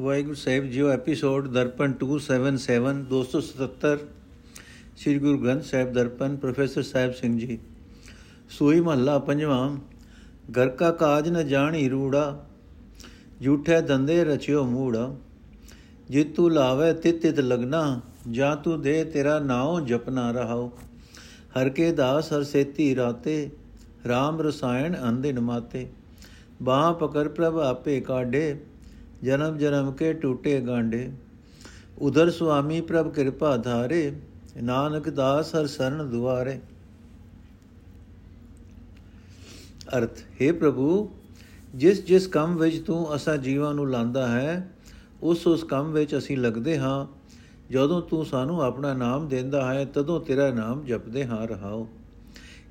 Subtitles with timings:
[0.00, 3.98] ਵਾਹਿਗੁਰੂ ਸਾਹਿਬ ਜੀਓ, episode Darpan 277 277
[4.96, 7.58] Sri Guru Granth Sahib Darpan professor Sahib Singh ji.
[8.50, 9.76] Suhi ਮਹੱਲਾ ਪੰਜਵਾਂ,
[10.50, 12.46] ਘਰ ਕਾ ਕਾਜ ਨ ਜਾਣੀ ਰੂੜਾ,
[13.42, 15.16] ਝੂਠੇ ਧੰਦੇ ਰਚਿਓ ਮੂੜਾ।
[16.10, 18.00] ਜਿਤੂ ਲਾਵੇ ਤਿਤ ਤਿਤ ਲਗਨਾ,
[18.30, 20.70] ਜਾਂ ਤੂੰ ਦੇ ਤੇਰਾ ਨਾਉ ਜਪਨਾ ਰਹਾਓ
[21.56, 23.50] ਹਰ ਕੇ ਦਾਸ, ਹਰ ਸੇਤੀ ਰਾਤੇ
[24.06, 25.86] RAM ਰਸਾਇਣ ਅੰਦਿਨ ਮਾਤੇ।
[26.62, 28.56] ਬਾਹ ਪਕਰ ਪ੍ਰਭ ਆਪੇ ਕਾਢੇ
[29.24, 31.10] ਜਨਮ ਜਨਮ ਕੇ ਟੂਟੇ ਗਾਂਡੇ।
[31.98, 34.12] ਉਧਰ ਸੁਆਮੀ ਪ੍ਰਭ ਕਿਰਪਾ ਧਾਰੇ,
[34.62, 36.60] ਨਾਨਕ ਦਾਸ ਹਰ ਸਰਨ ਦੁਆਰੇ।
[39.96, 41.10] ਅਰਥ, ਹੈ ਪ੍ਰਭੂ,
[41.74, 44.70] ਜਿਸ ਜਿਸ ਕੰਮ ਵਿੱਚ ਤੂੰ ਅਸਾਂ ਜੀਵਾਂ ਨੂੰ ਲਾਂਦਾ ਹੈ,
[45.22, 47.06] ਉਸ ਉਸ ਕੰਮ ਵਿੱਚ ਅਸੀਂ ਲੱਗਦੇ ਹਾਂ।
[47.70, 51.88] ਜਦੋਂ ਤੂੰ ਸਾਨੂੰ ਆਪਣਾ ਨਾਮ ਦਿੰਦਾ ਹੈ, ਤਦੋਂ ਤੇਰਾ ਨਾਮ ਜਪਦੇ ਹਾਂ, ਰਹਾਓ।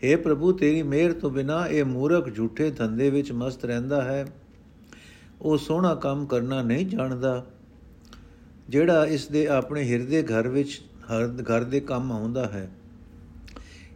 [0.04, 4.26] हे ਪ੍ਰਭੂ, ਤੇਰੀ ਮਿਹਰ ਤੋਂ ਬਿਨਾ ਇਹ ਮੂਰਖ ਝੂਠੇ ਧੰਦੇ ਵਿੱਚ ਮਸਤ ਰਹਿੰਦਾ ਹੈ।
[5.44, 7.46] ਉਹ ਸੋਹਣਾ ਕੰਮ ਕਰਨਾ ਨਹੀਂ ਜਾਣਦਾ।
[8.70, 12.70] ਜਿਹੜਾ ਇਸ ਦੇ ਆਪਣੇ ਹਿਰਦੇ ਘਰ ਵਿੱਚ, ਹਰ ਘਰ ਦੇ ਕੰਮ ਆਉਂਦਾ ਹੈ।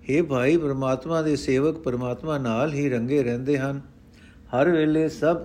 [0.09, 3.81] हे ਭਾਈ ਪ੍ਰਮਾਤਮਾ ਦੇ ਸੇਵਕ ਪ੍ਰਮਾਤਮਾ ਨਾਲ ਹੀ ਰੰਗੇ ਰਹਿੰਦੇ ਹਨ।
[4.56, 5.38] ਹਰ ਵੇਲੇ ਸਭ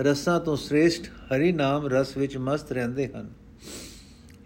[0.00, 3.30] ਰਸਾਂ ਤੋਂ ਸ੍ਰੇਸ਼ਟ ਹਰੀ ਨਾਮ ਰਸ ਵਿੱਚ ਮਸਤ ਰਹਿੰਦੇ ਹਨ।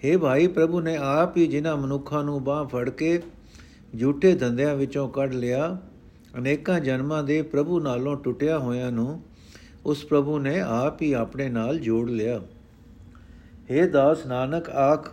[0.04, 3.22] हे ਭਾਈ ਪ੍ਰਭੂ ਨੇ ਆਪ ਹੀ ਜਿਨ੍ਹਾਂ ਮਨੁੱਖਾਂ ਨੂੰ ਬਾਹ ਫੜ ਕੇ
[4.00, 5.78] ਝੂਠੇ ਧੰਦਿਆਂ ਵਿੱਚੋਂ ਕੱਢ ਲਿਆ,
[6.38, 9.22] ਅਨੇਕਾਂ ਜਨਮਾਂ ਦੇ ਪ੍ਰਭੂ ਨਾਲੋਂ ਟੁੱਟਿਆ ਹੋਇਆਂ ਨੂੰ
[9.86, 12.40] ਉਸ ਪ੍ਰਭੂ ਨੇ ਆਪ ਹੀ ਆਪਣੇ ਨਾਲ ਜੋੜ ਲਿਆ।
[13.70, 15.12] हे ਦਾਸ ਨਾਨਕ, ਆਖ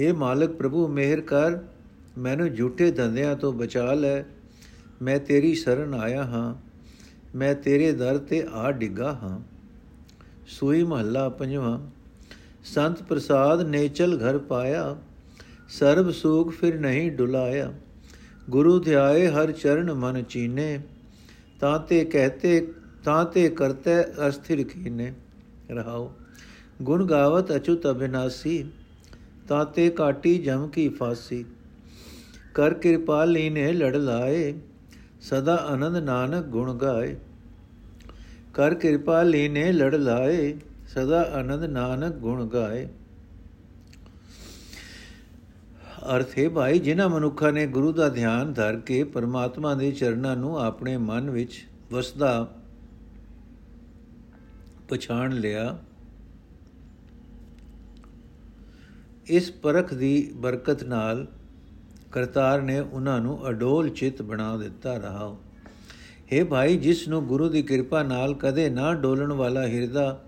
[0.00, 1.58] हे ਮਾਲਕ ਪ੍ਰਭੂ, ਮਿਹਰ ਕਰ,
[2.18, 4.22] ਮੈਨੂੰ ਝੂਠੇ ਧੰਦਿਆਂ ਤੋਂ ਬਚਾ ਲੈ।
[5.02, 6.54] ਮੈਂ ਤੇਰੀ ਸ਼ਰਨ ਆਇਆ ਹਾਂ,
[7.36, 9.38] ਮੈਂ ਤੇਰੇ ਦਰ ਤੇ ਆ ਡਿੱਗਾ ਹਾਂ।
[10.46, 11.78] ਸੂਈ ਮਹੱਲਾ ਪੰਜਵਾਂ,
[12.64, 14.96] ਸੰਤ ਪ੍ਰਸਾਦ ਨੇਚਲ ਘਰ ਪਾਇਆ,
[15.68, 17.72] ਸਰਬ ਸੂਖ ਫਿਰ ਨਹੀਂ ਡੁਲਾਇਆ।
[18.50, 20.80] ਗੁਰੂ ਧਿਆਏ ਹਰ ਚਰਨ ਮਨ ਚੀਨੇ,
[21.60, 22.72] ਤਾਂ ਤੇ ਕਹਤੇ
[23.04, 23.90] ਤਾਂ ਤੇ ਕਰਤੇ
[24.28, 25.12] ਅਸਥਿਰ ਕੀਨੇ,
[25.70, 26.12] ਰਹਾਓ।
[26.82, 28.64] ਗੁਣ ਗਾਵਤ ਅਚੁਤ ਅਬਿਨਾਸੀ
[29.48, 31.44] ਤਾਂ ਤੇ ਕਾਟੀ ਜਮ ਕੀ ਫਾਸੀ।
[32.54, 34.54] ਕਰ ਕਿਰਪਾ ਲੀਨੇ ਲੜ ਲਾਏ,
[35.20, 37.16] ਸਦਾ ਆਨੰਦ ਨਾਨਕ ਗੁਣ ਗਾਏ।
[38.54, 40.56] ਕਰ ਕਿਰਪਾ ਲੀਨੇ ਲੜ ਲਾਏ,
[40.88, 42.88] ਸਦਾ ਆਨੰਦ ਨਾਨਕ ਗੁਣ ਗਾਏ।
[46.16, 50.60] ਅਰਥ ਹੈ ਭਾਈ, ਜਿਨ੍ਹਾਂ ਮਨੁੱਖਾਂ ਨੇ ਗੁਰੂ ਦਾ ਧਿਆਨ ਧਰ ਕੇ ਪਰਮਾਤਮਾ ਦੇ ਚਰਨਾਂ ਨੂੰ
[50.60, 52.54] ਆਪਣੇ ਮਨ ਵਿੱਚ ਵਸਦਾ
[54.90, 55.78] ਪਛਾਣ ਲਿਆ।
[59.26, 61.26] ਇਸ ਪਰਖ ਦੀ ਬਰਕਤ ਨਾਲ
[62.12, 65.36] ਕਰਤਾਰ ਨੇ ਉਹਨਾਂ ਨੂੰ ਅਡੋਲ ਚਿਤ ਬਣਾ ਦਿੱਤਾ ਰਹਾ।
[66.32, 70.22] ਹੈ ਭਾਈ, ਜਿਸ ਨੂੰ ਗੁਰੂ ਦੀ ਕਿਰਪਾ ਨਾਲ ਕਦੇ ਨਾ ਡੋਲਣ ਵਾਲਾ ਹਿਰਦਾ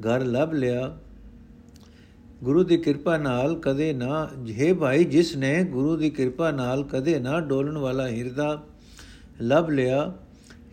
[0.00, 0.98] ਘਰ ਲੱਭ ਲਿਆ,
[2.44, 4.28] ਗੁਰੂ ਦੀ ਕਿਰਪਾ ਨਾਲ ਕਦੇ ਨਾ,
[4.58, 8.62] ਹੈ ਭਾਈ, ਜਿਸ ਨੇ ਗੁਰੂ ਦੀ ਕਿਰਪਾ ਨਾਲ ਕਦੇ ਨਾ ਡੋਲਣ ਵਾਲਾ ਹਿਰਦਾ
[9.40, 10.12] ਲੱਭ ਲਿਆ,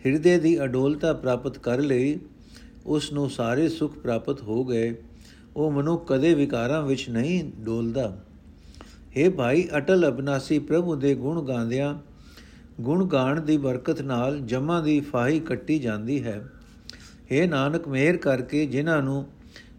[0.06, 2.18] ਹਿਰਦੇ ਦੀ ਅਡੋਲਤਾ ਪ੍ਰਾਪਤ ਕਰ ਲਈ
[2.86, 4.94] ਉਸ ਨੂੰ ਸਾਰੇ ਸੁਖ ਪ੍ਰਾਪਤ ਹੋ ਗਏ,
[5.56, 8.16] ਉਹ ਮਨੁ ਕਦੇ ਵਿਕਾਰਾਂ ਵਿੱਚ ਨਹੀਂ ਡੋਲਦਾ।
[9.16, 11.94] हे ਭਾਈ, ਅਟਲ ਅਬਨਾਸੀ ਪ੍ਰਭੂ ਦੇ ਗੁਣ ਗਾਉਂਦਿਆਂ,
[12.80, 16.44] ਗੁਣ ਗਾਣ ਦੀ ਬਰਕਤ ਨਾਲ ਜਮਾਂ ਦੀ ਫਾਹੀ ਕੱਟੀ ਜਾਂਦੀ ਹੈ।
[17.32, 19.26] हे ਨਾਨਕ, ਮਿਹਰ ਕਰਕੇ ਜਿਨ੍ਹਾਂ ਨੂੰ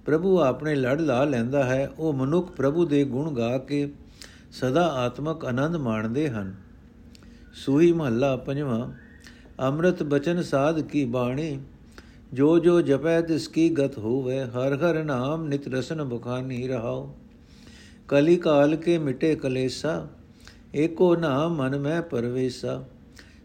[0.06, 3.90] ਪ੍ਰਭੂ ਆਪਣੇ ਲੜ ਲਾ ਲੈਂਦਾ ਹੈ, ਉਹ ਮਨੁੱਖ ਪ੍ਰਭੂ ਦੇ ਗੁਣ ਗਾ ਕੇ
[4.52, 6.54] ਸਦਾ ਆਤਮਕ ਆਨੰਦ ਮਾਣਦੇ ਹਨ।
[7.54, 8.92] ਸੂਹੀ ਮਹੱਲਾ ਪੰਜਵਾਂ,
[9.60, 11.60] ਅੰਮ੍ਰਿਤ ਬਚਨ ਸਾਧ ਕੀ ਬਾਣੀ
[12.36, 17.16] ਜੋ ਜੋ ਜਪੈ ਤਿਸ ਕੀ ਗਤ ਹੋਵੇ, ਹਰ ਹਰ ਨਾਮ ਨਿਤ ਰਸਨ ਬੁਖਾਨੀ ਰਹਾਓ
[18.08, 20.08] ਕਲੀ ਕਾਲ ਕੇ ਮਿਟੇ ਕਲੇਸਾ,
[20.76, 22.84] ਏਕੋ ਨਾਮ ਮਨ ਮੈਂ ਪਰਵੇਸਾ।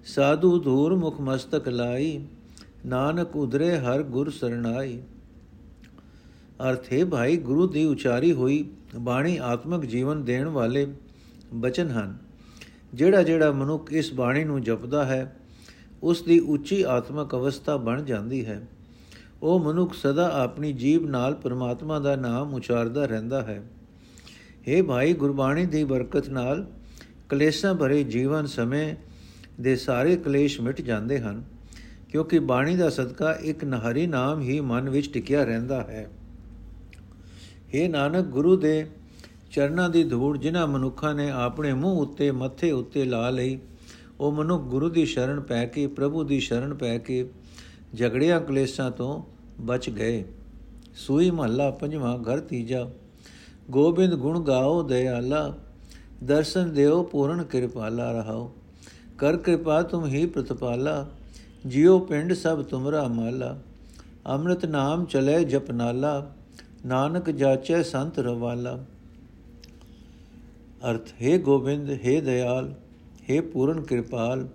[0.05, 2.25] ਸਾਧੂ ਧੂਰ ਮੁਖ ਮਸਤਕ ਲਾਈ,
[2.87, 4.99] ਨਾਨਕ ਉਧਰੇ ਹਰ ਗੁਰ ਸਰਣਾਈ।
[6.71, 8.65] ਅਰਥ ਹੈ, ਭਾਈ, ਗੁਰੂ ਦੀ ਉਚਾਰੀ ਹੋਈ,
[8.97, 10.87] ਬਾਣੀ ਆਤਮਿਕ ਜੀਵਨ ਦੇਣ ਵਾਲੇ
[11.55, 12.19] ਬਚਨ ਹਨ।
[12.95, 15.37] ਜਿਹੜਾ ਜਿਹੜਾ ਮਨੁੱਖ ਇਸ ਬਾਣੀ ਨੂੰ ਜਪਦਾ ਹੈ,
[16.03, 18.61] ਉਸ ਦੀ ਉੱਚੀ ਆਤਮਿਕ ਅਵਸਥਾ ਬਣ ਜਾਂਦੀ ਹੈ।
[19.43, 23.63] ਉਹ ਮਨੁੱਖ ਸਦਾ ਆਪਣੀ ਜੀਬ ਨਾਲ ਪਰਮਾਤਮਾ ਦਾ ਨਾਮ ਉਚਾਰਦਾ ਰਹਿੰਦਾ ਹੈ।
[24.69, 26.67] हे ਭਾਈ, ਗੁਰਬਾਣੀ ਦੀ ਬਰਕਤ ਨਾਲ
[27.29, 28.95] ਕਲੇਸ਼ਾਂ ਭਰੇ ਜੀਵਨ ਸਮੇਂ
[29.61, 31.43] ਦੇ ਸਾਰੇ ਕਲੇਸ਼ ਮਿਟ ਜਾਂਦੇ ਹਨ,
[32.09, 36.09] ਕਿਉਂਕਿ ਬਾਣੀ ਦਾ ਸਦਕਾ ਇੱਕ ਨਹਰੀ ਨਾਮ ਹੀ ਮਨ ਵਿੱਚ ਟਿਕਿਆ ਰਹਿੰਦਾ ਹੈ।
[37.75, 38.87] हे ਨਾਨਕ, ਗੁਰੂ ਦੇ
[39.51, 43.59] ਚਰਨਾਂ ਦੀ ਧੂੜ ਜਿਨ੍ਹਾਂ ਮਨੁੱਖਾਂ ਨੇ ਆਪਣੇ ਮੂੰਹ ਉੱਤੇ, ਮੱਥੇ ਉੱਤੇ ਲਾ ਲਈ,
[44.21, 47.29] ਉਹ ਮਨੁੱਖ ਗੁਰੂ ਦੀ ਸ਼ਰਨ ਪੈ ਕੇ, ਪ੍ਰਭੂ ਦੀ ਸ਼ਰਨ ਪੈ ਕੇ
[47.99, 49.23] ਝਗੜਿਆਂ ਕਲੇਸ਼ਾਂ ਤੋਂ
[49.61, 50.25] ਬਚ ਗਏ।
[50.95, 52.91] ਸੂਈ ਮਹੱਲਾ ਪੰਜਵਾਂ, ਘਰ ਤੀਜਾ।
[53.71, 55.55] ਗੋਬਿੰਦ ਗੁਣ ਗਾਓ ਦਇਆਲਾ
[56.25, 58.53] ਦਰਸ਼ਨ ਦਿਓ, ਪੂਰਨ ਕਿਰਪਾਲਾ ਰਹਾਓ।
[59.19, 61.09] ਕਰ ਕਿਰਪਾ ਤੁਮ ਹੀ ਪ੍ਰਤਪਾਲਾ।
[61.67, 63.59] ਜਿਉ ਪਿੰਡ ਸਭ ਤੁਮਰਾ ਮਾਲਾ।
[64.27, 66.33] ਅੰਮ੍ਰਿਤ ਨਾਮ ਚਲੇ ਜਪਨਾਲਾ।
[66.87, 68.85] ਨਾਨਕ ਜਾਚੈ ਸੰਤ ਰਵਾਲਾ।
[70.91, 72.75] ਅਰਥ, ਹੈ ਗੋਬਿੰਦ, ਹੈ ਦਇਆਲ
[73.31, 74.49] ਹੈ ਪੂਰਨ ਕਿਰਪਾਲ,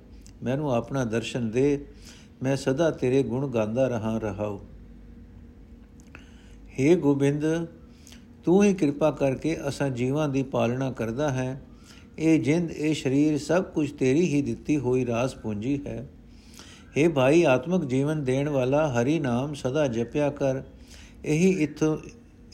[0.44, 1.86] ਮੈਨੂੰ ਆਪਣਾ ਦਰਸ਼ਨ ਦੇ।
[2.46, 4.60] ਮੈਂ ਸਦਾ ਤੇਰੇ ਗੁਣ ਗਾਉਂਦਾ ਰਹਾ ਰਹਾਉ।
[6.80, 7.46] हे ਗੋਬਿੰਦ,
[8.44, 11.62] ਤੂੰ ਹੀ ਕਿਰਪਾ ਕਰਕੇ ਅਸਾਂ ਜੀਵਾਂ ਦੀ ਪਾਲਣਾ ਕਰਦਾ ਹੈ।
[12.20, 16.08] ਇਹ ਜਿੰਦ ਇਹ ਸਰੀਰ, ਸਭ ਕੁਝ ਤੇਰੀ ਹੀ ਦਿੱਤੀ ਹੋਈ ਰਾਸ ਪੂੰਜੀ ਹੈ।
[16.98, 20.62] हे ਭਾਈ, ਆਤਮਿਕ ਜੀਵਨ ਦੇਣ ਵਾਲਾ ਹਰੀ ਨਾਮ ਸਦਾ ਜਪਿਆ ਕਰ।
[21.26, 21.98] ਇਹੀ ਇਥੋਂ,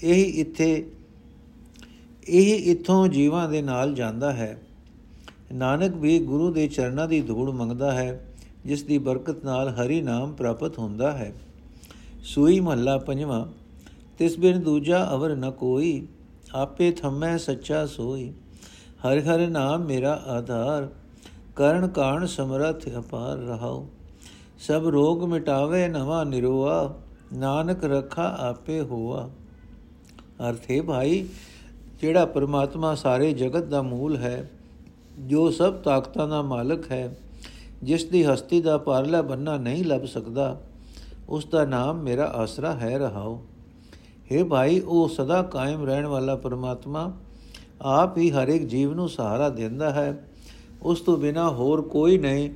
[0.03, 0.91] ਇਹੀ ਇੱਥੇ,
[2.27, 4.61] ਇਹੀ ਇਥੋਂ ਜੀਵਾਂ ਦੇ ਨਾਲ ਜਾਂਦਾ ਹੈ।
[5.53, 8.27] ਨਾਨਕ ਵੀ ਗੁਰੂ ਦੇ ਚਰਨਾਂ ਦੀ ਧੂੜ ਮੰਗਦਾ ਹੈ।
[8.65, 11.33] ਜਿਸ ਦੀ ਬਰਕਤ ਨਾਲ ਹਰੀ ਨਾਮ ਪ੍ਰਾਪਤ ਹੁੰਦਾ ਹੈ।
[12.23, 13.45] ਸੂਈ ਮਹੱਲਾ ਪੰਜਵਾਂ,
[14.17, 16.07] ਤਿਸ ਬਿਨ ਦੂਜਾ ਅਵਰ ਨ ਕੋਈ,
[16.53, 18.33] ਆਪੇ ਥੰਮੈ ਸੱਚਾ ਸੋਈ।
[19.07, 20.89] ਹਰ ਹਰ ਨਾਮ ਮੇਰਾ ਆਧਾਰ,
[21.55, 23.85] ਕਰਨ ਕਾਣ ਸਮਰਥ ਅਪਾਰ ਰਹਾਉ।
[24.59, 26.95] ਸਭ ਰੋਗ ਮਿਟਾਵੇ ਨਵਾ ਨਿਰੋਆ,
[27.33, 29.29] ਨਾਨਕ ਰਖਾ ਆਪੇ ਹੋਆ।
[30.49, 31.27] ਅਰਥੇ ਭਾਈ,
[32.01, 34.51] ਜਿਹੜਾ ਪਰਮਾਤਮਾ ਸਾਰੇ ਜਗਤ ਦਾ ਮੂਲ ਹੈ,
[35.19, 37.15] ਜੋ ਸਭ ਤਾਕਤਾਂ ਦਾ ਮਾਲਕ ਹੈ
[37.83, 40.61] ਜਿਸ ਦੀ ਹਸਤੀ ਦਾ ਪਾਰਲਾ ਬੰਨਾ ਨਹੀਂ ਲੱਭ ਸਕਦਾ,
[41.29, 43.41] ਉਸ ਦਾ ਨਾਮ ਮੇਰਾ ਆਸਰਾ ਹੈ ਰਹਾਓ।
[44.31, 47.13] हे ਭਾਈ, ਉਹ ਸਦਾ ਕਾਇਮ ਰਹਿਣ ਵਾਲਾ ਪਰਮਾਤਮਾ,
[47.81, 50.27] ਆਪ ਹੀ ਹਰ ਇੱਕ ਜੀਵ ਨੂੰ ਸਹਾਰਾ ਦਿੰਦਾ ਹੈ।
[50.81, 52.49] ਉਸ ਤੋਂ ਬਿਨਾ ਹੋਰ ਕੋਈ ਨਹੀਂ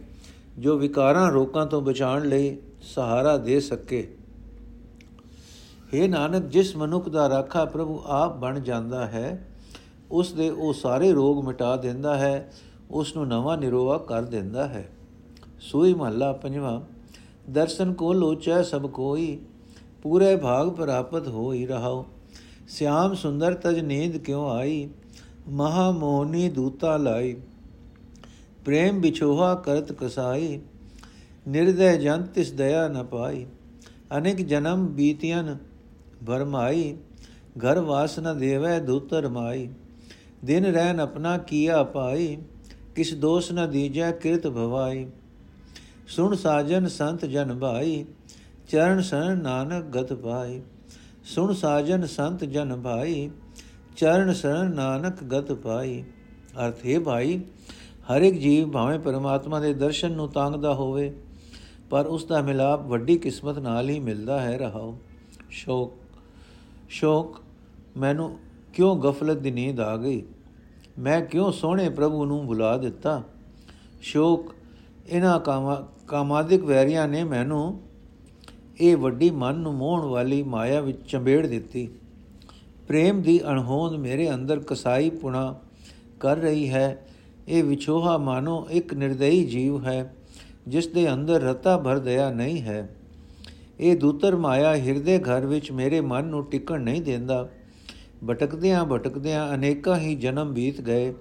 [0.57, 4.15] ਜੋ ਵਿਕਾਰਾਂ ਰੋਕਾਂ ਤੋਂ ਬਚਾਉਣ ਲਈ ਸਹਾਰਾ ਦੇ ਸਕੇ।
[5.93, 9.47] हे ਨਾਨਕ, ਜਿਸ ਮਨੁੱਖ ਦਾ ਰਾਖਾ ਪ੍ਰਭੂ ਆਪ ਬਣ ਜਾਂਦਾ ਹੈ,
[10.11, 12.51] ਉਸ ਦੇ ਉਹ ਸਾਰੇ ਰੋਗ ਮਿਟਾ ਦਿੰਦਾ ਹੈ,
[12.91, 14.89] ਉਸ ਨੂੰ ਨਵਾਂ ਨਿਰੋਆ ਕਰ ਦਿੰਦਾ ਹੈ।
[15.59, 16.79] ਸੋਈ ਮਹੱਲਾ ਪੰਜਵਾਂ,
[17.49, 19.37] ਦਰਸ਼ਨ ਕੋ ਲੋਚੈ ਸਭ ਕੋਈ,
[20.01, 22.05] ਪੂਰੇ ਭਾਗ ਪ੍ਰਾਪਤ ਹੋਈ ਰਹਾਓ
[22.67, 24.87] ਸਿਆਮ ਸੁੰਦਰ ਤਜ ਨੀਂਦ ਕਿਉ ਆਈ,
[25.47, 27.35] ਮਹਾ ਮੋਹਨੀ ਦੂਤਾ ਲਾਈ।
[28.65, 30.59] ਪ੍ਰੇਮ ਵਿਛੋਹਾ ਕਰਤ ਕਸਾਈ,
[31.47, 33.45] ਨਿਰਦੈ ਜਨ ਤਿਸ ਦਇਆ ਨ ਪਾਈ।
[34.17, 35.57] ਅਨੇਕ ਜਨਮ ਬੀਤਿਆਨ
[36.27, 36.95] ਭਰਮਾਈ,
[37.59, 39.67] ਘਰ ਵਾਸ ਨ ਦੇਵੈ ਦੂਤਰ ਮਾਈ
[40.45, 42.37] ਦਿਨ ਰਹਿਨ ਆਪਣਾ ਕੀਆ ਪਾਈ,
[42.95, 45.05] ਕਿਸ ਦੋਸ ਨ ਦੀਜੈ ਕਿਰਤ ਭਵਾਈ।
[46.07, 48.05] ਸੁਣ ਸਾਜਨ ਸੰਤ ਜਨ ਭਾਈ,
[48.69, 50.61] ਚਰਨ ਸਨ ਨਾਨਕ ਗਤ ਪਾਈ।
[51.23, 53.29] ਸੁਣ ਸਾਜਨ ਸੰਤ ਜਨ ਭਾਈ,
[53.97, 56.03] ਚਰਨ ਸਰਨ ਨਾਨਕ ਗਤ ਪਾਈ।
[56.65, 57.41] ਅਰਥ ਹੈ ਭਾਈ,
[58.11, 61.13] ਹਰ ਇੱਕ ਜੀਵ ਭਾਵੇਂ ਪਰਮਾਤਮਾ ਦੇ ਦਰਸ਼ਨ ਨੂੰ ਤਾਂਗਦਾ ਹੋਵੇ,
[61.89, 64.97] ਪਰ ਉਸ ਦਾ ਮਿਲਾਪ ਵੱਡੀ ਕਿਸਮਤ ਨਾਲ ਹੀ ਮਿਲਦਾ ਹੈ ਰਹਾਓ
[65.49, 65.93] ਸ਼ੋਕ
[66.89, 67.41] ਸ਼ੋਕ,
[67.97, 68.37] ਮੈਨੂੰ
[68.73, 70.23] ਕਿਉਂ ਗਫਲਤ ਦੀ ਨੀਂਦ ਆ ਗਈ?
[70.99, 73.21] ਮੈਂ ਕਿਉਂ ਸੋਹਣੇ ਪ੍ਰਭੂ ਨੂੰ ਭੁਲਾ ਦਿੱਤਾ?
[74.01, 74.53] ਸ਼ੋਕ
[75.07, 77.81] ਇਹਨਾਂ ਕਾਮਾ ਕਾਮਾਦਿਕ ਵੈਰੀਆਂ ਨੇ ਮੈਨੂੰ
[78.79, 81.87] ਇਹ ਵੱਡੀ ਮਨ ਨੂੰ ਮੋਹਣ ਵਾਲੀ ਮਾਇਆ ਵਿੱਚ ਚੰਬੇੜ ਦਿੱਤੀ।
[82.87, 85.59] ਪ੍ਰੇਮ ਦੀ ਅਣਹੋਂਦ ਮੇਰੇ ਅੰਦਰ ਕਸਾਈ ਪੁਣਾ
[86.19, 87.05] ਕਰ ਰਹੀ ਹੈ।
[87.47, 90.13] ਇਹ ਵਿਛੋਹਾ ਮਾਨੋ ਇੱਕ ਨਿਰਦਈ ਜੀਵ ਹੈ,
[90.67, 92.87] ਜਿਸ ਦੇ ਅੰਦਰ ਰਤਾ ਭਰ ਦਇਆ ਨਹੀਂ ਹੈ।
[93.79, 97.47] ਇਹ ਦੂਤਰ ਮਾਇਆ ਹਿਰਦੇ ਘਰ ਵਿੱਚ ਮੇਰੇ ਮਨ ਨੂੰ ਟਿਕਣ ਨਹੀਂ ਦਿੰਦਾ।
[98.27, 101.13] ਭਟਕਦਿਆਂ ਭਟਕਦਿਆਂ ਅਨੇਕਾਂ ਹੀ ਜਨਮ ਬੀਤ ਗਏ,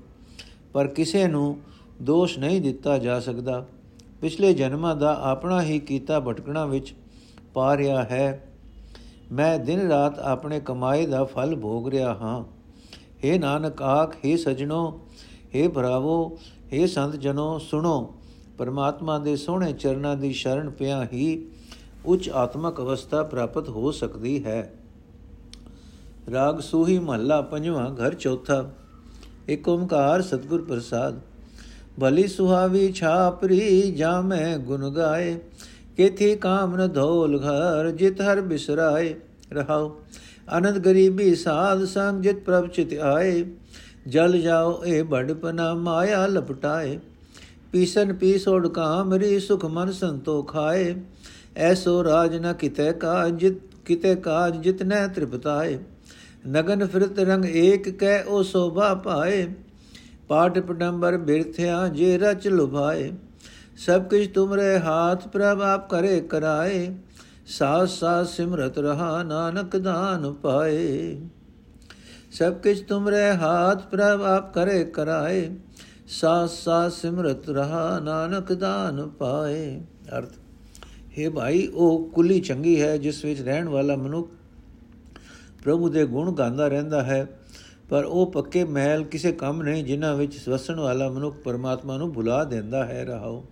[0.72, 1.56] ਪਰ ਕਿਸੇ ਨੂੰ
[2.02, 3.66] ਦੋਸ਼ ਨਹੀਂ ਦਿੱਤਾ ਜਾ ਸਕਦਾ।
[4.23, 6.93] ਪਿਛਲੇ ਜਨਮਾਂ ਦਾ ਆਪਣਾ ਹੀ ਕੀਤਾ ਭਟਕਣਾ ਵਿੱਚ
[7.53, 8.41] ਪਾ ਰਿਹਾ ਹੈ
[9.31, 12.43] ਮੈਂ ਦਿਨ ਰਾਤ ਆਪਣੇ ਕਮਾਈ ਦਾ ਫਲ ਭੋਗ ਰਿਹਾ ਹਾਂ
[13.23, 14.81] हे ਨਾਨਕ ਆਖ हे ਸਜਣੋ
[15.55, 16.17] हे ਭਰਾਵੋ
[16.73, 18.13] हे ਸੰਤ ਜਨੋ ਸੁਣੋ
[18.57, 21.27] ਪਰਮਾਤਮਾ ਦੇ ਸੋਹਣੇ ਚਰਨਾਂ ਦੀ ਸ਼ਰਨ ਪਿਆ ਹੀ
[22.05, 24.61] ਉੱਚ ਆਤਮਕ ਅਵਸਥਾ ਪ੍ਰਾਪਤ ਹੋ ਸਕਦੀ ਹੈ
[26.31, 28.63] ਰਾਗ ਸੂਹੀ ਮਹੱਲਾ ਪੰਜਵਾਂ ਘਰ ਚੌਥਾ
[29.49, 31.19] ਏਕ ਓੰਕਾਰ ਸਤਗੁਰ ਪ੍ਰਸਾਦ
[32.00, 35.36] ਭਲੀ ਸੁਹਾਵੀ ਛਾਪਰੀ ਜਾ ਮੈਂ ਗੁਣ ਗਾਏ,
[35.96, 39.14] ਕੇਥੀ ਕਾਮਨ ਧੋਲ ਘਰ ਜਿਤ ਹਰ ਬਿਸਰਾਏ।
[39.52, 39.90] ਰਹਾਉ,
[40.58, 43.44] ਅਨੰਦ ਗਰੀਬੀ ਸਾਧ ਸੰਗ ਜਿਤ ਪ੍ਰਭ ਚਿਤ ਆਏ।
[44.06, 46.98] ਜਲ ਜਾਓ ਇਹ ਬੜਪਨਾ ਮਾਇਆ ਲਪਟਾਏ।
[47.72, 50.94] ਪੀਸਨ ਪੀਸੋੜ ਕਾਮਰੀ ਸੁਖ ਮਨ ਸੰਤੋ ਖਾਏ
[51.56, 55.78] ਐਸੋ ਰਾਜ ਨ ਕਿਤੇ ਕਾਜ ਜਿਤ ਕਿਤੇ ਕਾਜ ਜਿਤਨੇ ਤ੍ਰਿਪਤਾਏ।
[56.48, 59.46] ਨਗਨ ਫਿਰਤ ਰੰਗ ਏਕ ਕਹਿ ਉਹ ਸੋਭਾ ਪਾਏ।
[60.28, 63.12] ਪਾਟ ਪਟੰਬਰ ਬਿਰਥਿਆ ਜੇ ਰਚ ਲੁਭਾਏ,
[63.76, 66.94] ਸਭ ਕੁਝ ਤੁਮਰੇ ਹਾਥ ਪ੍ਰਭ ਆਪ ਕਰੇ ਕਰਾਏ
[67.46, 71.20] ਸਾਸ ਸਾਸ ਸਿਮਰਤ ਰਹਾ ਨਾਨਕ ਦਾਨ ਪਾਏ।
[72.32, 75.50] ਸਭ ਕੁਝ ਤੁਮਰੇ ਹਾਥ ਪ੍ਰਭ ਆਪ ਕਰੇ ਕਰਾਏ
[76.08, 79.80] ਸਾਸ ਸਾਸ ਸਿਮਰਤ ਰਹਾ ਨਾਨਕ ਦਾਨ ਪਾਏ।
[80.18, 80.32] ਅਰਥ,
[81.18, 84.30] ਹੈ ਭਾਈ, ਉਹ ਕੁਲੀ ਚੰਗੀ ਹੈ ਜਿਸ ਵਿੱਚ ਰਹਿਣ ਵਾਲਾ ਮਨੁੱਖ
[85.64, 87.26] ਪ੍ਰਭੂ ਦੇ ਗੁਣ ਗਾਉਂਦਾ ਰਹਿੰਦਾ ਹੈ।
[87.88, 92.44] ਪਰ ਉਹ ਪੱਕੇ ਮਹਿਲ ਕਿਸੇ ਕੰਮ ਨਹੀਂ ਜਿਨ੍ਹਾਂ ਵਿੱਚ ਵਸਣ ਵਾਲਾ ਮਨੁੱਖ ਪਰਮਾਤਮਾ ਨੂੰ ਭੁਲਾ
[92.44, 93.44] ਦਿੰਦਾ ਹੈ, ਰਹਾਓ।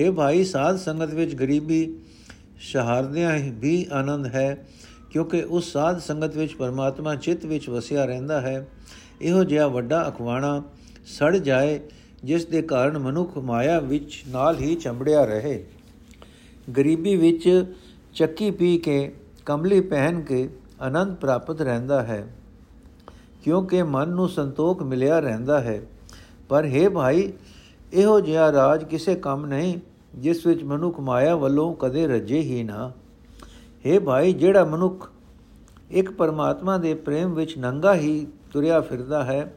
[0.00, 1.96] हे ਭਾਈ, ਸਾਧ ਸੰਗਤ ਵਿੱਚ ਗਰੀਬੀ
[2.58, 4.66] ਸ਼ਹਾਰਦਿਆਂ ਵੀ ਆਨੰਦ ਹੈ,
[5.10, 8.66] ਕਿਉਂਕਿ ਉਸ ਸਾਧ ਸੰਗਤ ਵਿੱਚ ਪਰਮਾਤਮਾ ਚਿੱਤ ਵਿੱਚ ਵਸਿਆ ਰਹਿੰਦਾ ਹੈ।
[9.22, 10.62] ਇਹੋ ਜਿਹਾ ਵੱਡਾ ਅਖਵਾਣਾ
[11.06, 11.80] ਸੜ ਜਾਏ,
[12.24, 15.64] ਜਿਸ ਦੇ ਕਾਰਨ ਮਨੁੱਖ ਮਾਇਆ ਵਿੱਚ ਨਾਲ ਹੀ ਚੰਬੜਿਆ ਰਹੇ।
[16.76, 17.64] ਗਰੀਬੀ ਵਿੱਚ
[18.14, 19.14] ਚੱਕੀ ਪੀ ਕੇ,
[19.46, 20.48] ਕਮਲੀ ਪਹਿਨ ਕੇ
[20.80, 22.26] ਆਨੰਦ ਪ੍ਰਾਪਤ ਰਹਿੰਦਾ ਹੈ।
[23.44, 25.82] ਕਿਉਂਕਿ ਮਨ ਨੂੰ ਸੰਤੋਖ ਮਿਲਿਆ ਰਹਿੰਦਾ ਹੈ।
[26.48, 27.32] ਪਰ हे ਭਾਈ,
[27.92, 29.78] ਇਹੋ ਜਿਹਾ ਰਾਜ ਕਿਸੇ ਕੰਮ ਨਹੀਂ,
[30.14, 32.92] ਜਿਸ ਵਿੱਚ ਮਨੁੱਖ ਮਾਇਆ ਵੱਲੋਂ ਕਦੇ ਰੱਜੇ ਹੀ ਨਾ।
[33.86, 35.10] हे ਭਾਈ, ਜਿਹੜਾ ਮਨੁੱਖ
[35.90, 39.54] ਇੱਕ ਪਰਮਾਤਮਾ ਦੇ ਪ੍ਰੇਮ ਵਿੱਚ ਨੰਗਾ ਹੀ ਤੁਰਿਆ ਫਿਰਦਾ ਹੈ,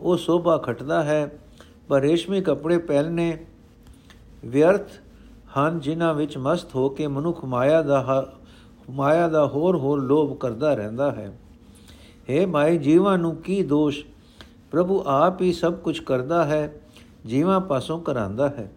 [0.00, 1.38] ਉਹ ਸੋਭਾ ਖਟਦਾ ਹੈ,
[1.88, 3.46] ਪਰ ਰੇਸ਼ਮੀ ਕੱਪੜੇ ਪਹਿਨਨੇ
[4.44, 4.88] ਵਿਅਰਥ
[5.58, 8.32] ਹਨ, ਜਿਨ੍ਹਾਂ ਵਿੱਚ ਮਸਤ ਹੋ ਕੇ ਮਨੁੱਖ ਮਾਇਆ ਦਾ
[8.90, 11.38] ਮਾਇਆ ਦਾ ਹੋਰ ਹੋਰ ਲੋਭ ਕਰਦਾ ਰਹਿੰਦਾ ਹੈ।
[12.29, 14.03] हे ਮਾਈ ਜੀਵਾਂ ਨੂੰ ਕੀ ਦੋਸ਼
[14.71, 16.61] ਪ੍ਰਭੂ ਆਪ ਹੀ ਸਭ ਕੁਝ ਕਰਦਾ ਹੈ
[17.27, 18.69] ਜੀਵਾਂ ਪਾਸੋਂ ਕਰਾਂਦਾ ਹੈ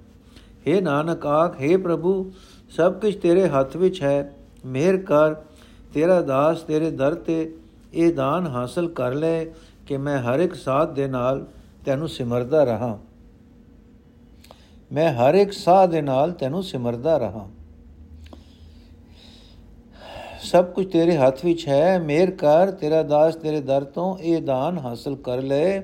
[0.66, 2.14] हे ਨਾਨਕ ਆਖ हे ਪ੍ਰਭੂ
[2.70, 4.32] ਸਭ ਕੁਝ ਤੇਰੇ ਹੱਥ ਵਿੱਚ ਹੈ
[4.66, 5.34] ਮਿਹਰ ਕਰ
[5.94, 7.52] ਤੇਰਾ ਦਾਸ ਤੇਰੇ ਦਰ ਤੇ
[7.94, 9.44] ਇਹ ਦਾਨ ਹਾਸਲ ਕਰ ਲੈ
[9.86, 11.46] ਕਿ ਮੈਂ ਹਰ ਇੱਕ ਸਾਥ ਦੇ ਨਾਲ
[11.86, 12.98] ਤੈਨੂੰ ਸਿਮਰਦਾ ਰਹਾ
[14.90, 17.46] ਮੈਂ ਹਰ ਇੱਕ ਸਾਹ ਦੇ ਨਾਲ ਤੈਨੂੰ ਸਿਮਰਦਾ ਰਹਾ
[20.47, 24.77] ਸਭ ਕੁਝ ਤੇਰੇ ਹੱਥ ਵਿੱਚ ਹੈ ਮੇਰ ਕਰ, ਤੇਰਾ ਦਾਸ ਤੇਰੇ ਦਰ ਤੋਂ ਇਹ ਦਾਨ
[24.77, 25.79] ਹਾਸਲ ਕਰ ਲੈ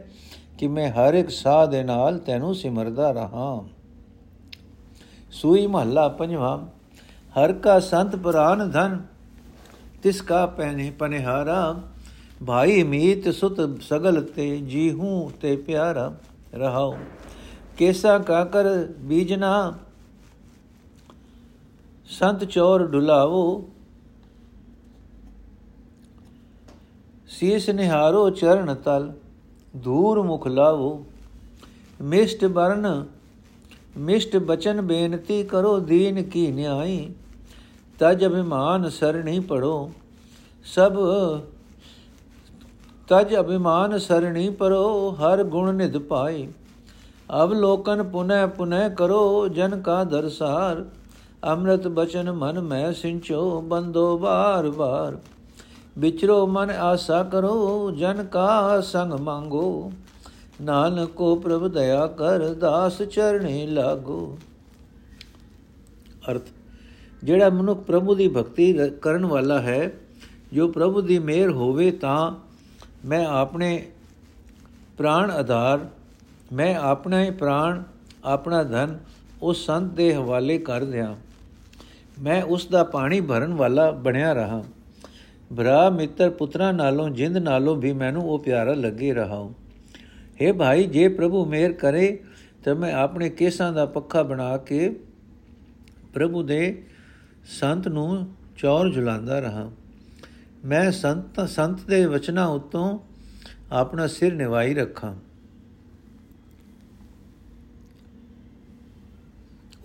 [0.57, 3.63] ਕਿ ਮੈਂ ਹਰ ਇੱਕ ਸਾਹ ਦੇ ਨਾਲ ਤੈਨੂੰ ਸਿਮਰਦਾ ਰਹਾ।
[5.31, 6.57] ਸੂਈ ਮਹੱਲਾ ਪੰਜਵਾਂ,
[7.33, 8.99] ਹਰ ਕਾ ਸੰਤ ਪ੍ਰਾਨ ਧਨ,
[10.03, 11.75] ਤਿਸ ਕਾ ਪਹਿਨੇ ਪਨਿਹਾਰਾ,
[12.47, 16.11] ਭਾਈ ਮੀਤ ਸੁਤ ਸਗਲ ਤੇ ਜੀ ਹੂੰ ਤੇ ਪਿਆਰਾ
[16.55, 16.95] ਰਹਾਉ।
[17.77, 18.65] ਕੇਸਾ ਕਾ ਕਰ
[19.01, 19.73] ਬੀਜਨਾ,
[22.09, 23.43] ਸੰਤ ਚੋਰ ਡੁਲਾਵੋ
[27.39, 29.11] ਸੀਸ ਨਿਹਾਰੋ, ਚਰਨ ਤਲ
[29.83, 31.05] ਧੂਰ ਮੁਖ ਲਾਵੋ।
[32.01, 33.05] ਮਿਸ਼ਟ ਬਰਨ,
[33.97, 37.09] ਮਿਸ਼ਟ ਬਚਨ ਬੇਨਤੀ ਕਰੋ, ਦੀਨ ਕੀ ਨਿਆਈ,
[37.99, 39.91] ਤਜ ਅਭਿਮਾਨ ਸਰਣੀ ਪੜੋ।
[40.65, 40.97] ਸਭ,
[43.07, 46.47] ਤਜ ਅਭਿਮਾਨ ਸਰਣੀ ਪਰੋ, ਹਰ ਗੁਣ ਨਿਧ ਪਾਈ।
[47.43, 50.85] ਅਵਲੋਕਨ ਪੁਨੈ ਪੁਨੈ ਕਰੋ, ਜਨ ਕਾ ਦਰਸਾਰ,
[51.47, 55.17] ਅੰਮ੍ਰਿਤ ਬਚਨ ਮਨ ਮੈਂ ਸਿੰਚੋ, ਬੰਦੋ ਬਾਰ ਬਾਰ
[55.97, 59.91] ਵਿਚਰੋ ਮਨ ਆਸਾ ਕਰੋ, ਜਨ ਕਾ ਸੰਗ ਮੰਗੋ।
[60.61, 64.37] ਨਾਨਕੋ ਪ੍ਰਭ ਦਇਆ ਕਰ, ਦਾਸ ਚਰਣੇ ਲਾਗੋ।
[66.31, 66.41] ਅਰਥ,
[67.23, 69.91] ਜਿਹੜਾ ਮਨੁੱਖ ਪ੍ਰਭੂ ਦੀ ਭਗਤੀ ਕਰਨ ਵਾਲਾ ਹੈ,
[70.53, 72.31] ਜੋ ਪ੍ਰਭੂ ਦੀ ਮਿਹਰ ਹੋਵੇ ਤਾਂ
[73.05, 73.91] ਮੈਂ ਆਪਣੇ
[74.97, 75.79] ਪ੍ਰਾਣ ਆਧਾਰ,
[76.53, 77.83] ਮੈਂ ਆਪਣੇ ਪ੍ਰਾਣ,
[78.25, 78.99] ਆਪਣਾ ਧਨ
[79.41, 81.15] ਉਸ ਸੰਤ ਦੇ ਹਵਾਲੇ ਕਰ ਦਿਆਂ।
[82.21, 84.63] ਮੈਂ ਉਸ ਦਾ ਪਾਣੀ ਭਰਨ ਵਾਲਾ ਬਣਿਆ ਰਹਾ।
[85.57, 89.49] ਭਰਾ ਮਿੱਤਰ ਪੁੱਤਰਾਂ ਨਾਲੋਂ, ਜਿੰਦ ਨਾਲੋਂ ਵੀ ਮੈਨੂੰ ਉਹ ਪਿਆਰਾ ਲੱਗੇ ਰਹਾ
[90.41, 92.23] ਹੈ ਭਾਈ, ਜੇ ਪ੍ਰਭੂ ਮਿਹਰ ਕਰੇ,
[92.63, 94.89] ਤਾਂ ਮੈਂ ਆਪਣੇ ਕੇਸਾਂ ਦਾ ਪੱਖਾ ਬਣਾ ਕੇ
[96.13, 96.83] ਪ੍ਰਭੂ ਦੇ
[97.59, 99.71] ਸੰਤ ਨੂੰ ਚੌਰ ਝੁਲਾਉਂਦਾ ਰਹਾ।
[100.65, 102.99] ਮੈਂ ਸੰਤ ਸੰਤ ਦੇ ਵਚਨਾਂ ਉਤੋਂ
[103.71, 105.15] ਆਪਣਾ ਸਿਰ ਨਿਵਾਈ ਰੱਖਾਂ।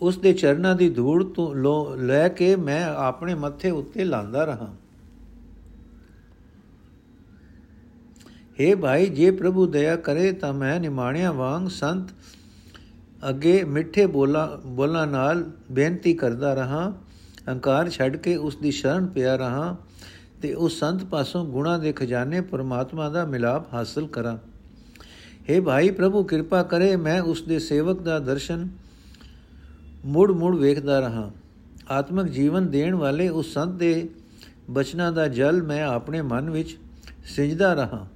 [0.02, 4.74] ਉਸ ਦੇ ਚਰਨਾਂ ਦੀ ਧੂੜ ਤੋਂ ਲੈ ਕੇ ਮੈਂ ਆਪਣੇ ਮੱਥੇ ਉੱਤੇ ਲਾਂਦਾ ਰਹਾ।
[8.60, 12.08] हे ਭਾਈ, ਜੇ ਪ੍ਰਭੂ ਦਇਆ ਕਰੇ ਤਾਂ ਮੈਂ ਨਿਮਾਣਿਆ ਵਾਂਗ ਸੰਤ
[13.28, 16.92] ਅੱਗੇ ਮਿੱਠੇ ਬੋਲਾ, ਬੋਲਾਂ ਨਾਲ ਬੇਨਤੀ ਕਰਦਾ ਰਹਾ।
[17.48, 19.76] ਹੰਕਾਰ ਛੱਡ ਕੇ ਉਸ ਦੀ ਸ਼ਰਨ ਪਿਆ ਰਹਾ
[20.42, 24.36] ਤੇ ਉਸ ਸੰਤ ਪਾਸੋਂ ਗੁਣਾ ਦੇ ਖਜ਼ਾਨੇ ਪਰਮਾਤਮਾ ਦਾ ਮਿਲਾਪ ਹਾਸਲ ਕਰਾਂ।
[25.48, 28.68] हे ਭਾਈ, ਪ੍ਰਭੂ ਕਿਰਪਾ ਕਰੇ ਮੈਂ ਉਸ ਦੇ ਸੇਵਕ ਦਾ ਦਰਸ਼ਨ
[30.04, 31.30] ਮੁੜ ਮੁੜ ਵੇਖਦਾ ਰਹਾ।
[31.90, 34.08] ਆਤਮਿਕ ਜੀਵਨ ਦੇਣ ਵਾਲੇ ਉਸ ਸੰਤ ਦੇ
[34.70, 36.78] ਬਚਨਾਂ ਦਾ ਜਲ ਮੈਂ ਆਪਣੇ ਮਨ ਵਿੱਚ
[37.24, 38.06] ਸਿਜਦਾ ਰਹਾ।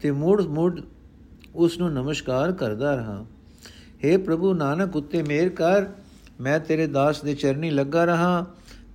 [0.00, 0.80] ਤੇ ਮੁੜ ਮੁੜ
[1.54, 3.26] ਉਸ ਨੂੰ ਨਮਸਕਾਰ ਕਰਦਾ ਰਹਾ।
[3.78, 5.86] हे ਪ੍ਰਭੂ ਨਾਨਕ, ਉੱਤੇ ਮੇਰ ਕਰ।
[6.40, 8.46] ਮੈਂ ਤੇਰੇ ਦਾਸ ਦੇ ਚਰਨੀ ਲੱਗਾ ਰਹਾ।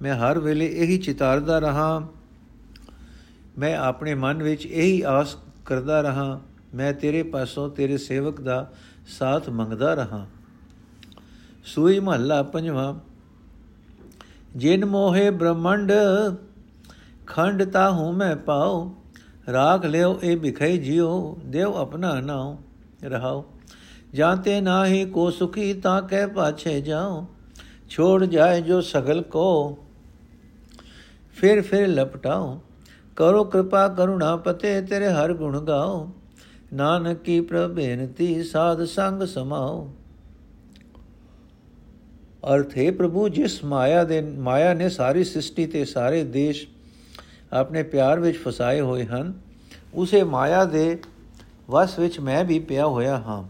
[0.02, 2.08] ਮੈਂ ਹਰ ਵੇਲੇ ਇਹੀ ਚਿਤਾਰਦਾ ਰਹਾ।
[3.58, 6.42] ਮੈਂ ਆਪਣੇ ਮਨ ਵਿੱਚ ਇਹੀ ਆਸ ਕਰਦਾ ਰਹਾ।
[6.76, 8.72] ਮੈਂ ਤੇਰੇ ਪਾਸੋਂ ਤੇਰੇ ਸੇਵਕ ਦਾ
[9.08, 10.28] ਸਾਥ ਮੰਗਦਾ ਰਹਾ।
[11.66, 13.00] ਸੂਈ ਮਹੱਲਾ ਪੰਜਵਾਂ।
[14.56, 15.92] ਜਿਨ ਮੋਹੇ ਬ੍ਰਹਮੰਡ,
[17.28, 18.94] ਖੰਡ ਤਾ ਹੂੰ ਮੈਂ ਪਾਉ।
[19.48, 22.56] ਰਾਖ ਲਿਓ ਇਹ ਬਿਖਈ ਜਿਉ ਦੇਵ ਆਪਣਾ ਨਾਉ
[23.04, 23.44] ਰਹਾਉ
[24.14, 27.26] ਜਾਤੇ ਨਾਹੀ ਕੋ ਸੁਖੀ ਤਾ ਕਹਿ ਪਾਛੇ ਜਾਉ
[27.90, 29.78] ਛੋੜ ਜਾਏ ਜੋ ਸਗਲ ਕੋ
[31.38, 32.60] ਫਿਰ ਫਿਰ ਲਪਟਾਓ
[33.18, 36.08] ਕਰੋ ਕਿਰਪਾ ਕਰੁਣਾ ਪਤੇ ਤੇਰੇ ਹਰ ਗੁਣ ਗਾਓ
[36.74, 39.88] ਨਾਨਕ ਕੀ ਪ੍ਰਭੇਨਤੀ ਸਾਧ ਸੰਗ ਸਮਾਓ
[42.54, 46.66] ਅਰਥ ਹੈ ਪ੍ਰਭੂ ਜਿਸ ਮਾਇਆ ਦੇ ਮਾਇਆ ਨੇ ਸਾਰੀ ਸ੍ਰਿਸ਼ਟੀ ਤੇ ਸਾਰੇ ਦੇਸ਼
[47.54, 49.34] ਆਪਣੇ ਪਿਆਰ ਵਿੱਚ ਫਸਾਏ ਹੋਏ ਹਨ,
[49.94, 51.02] ਉਸੇ ਮਾਇਆ ਦੇ
[51.70, 53.44] ਵਸ ਵਿੱਚ ਮੈਂ ਵੀ ਪਿਆ ਹੋਇਆ ਹਾਂ।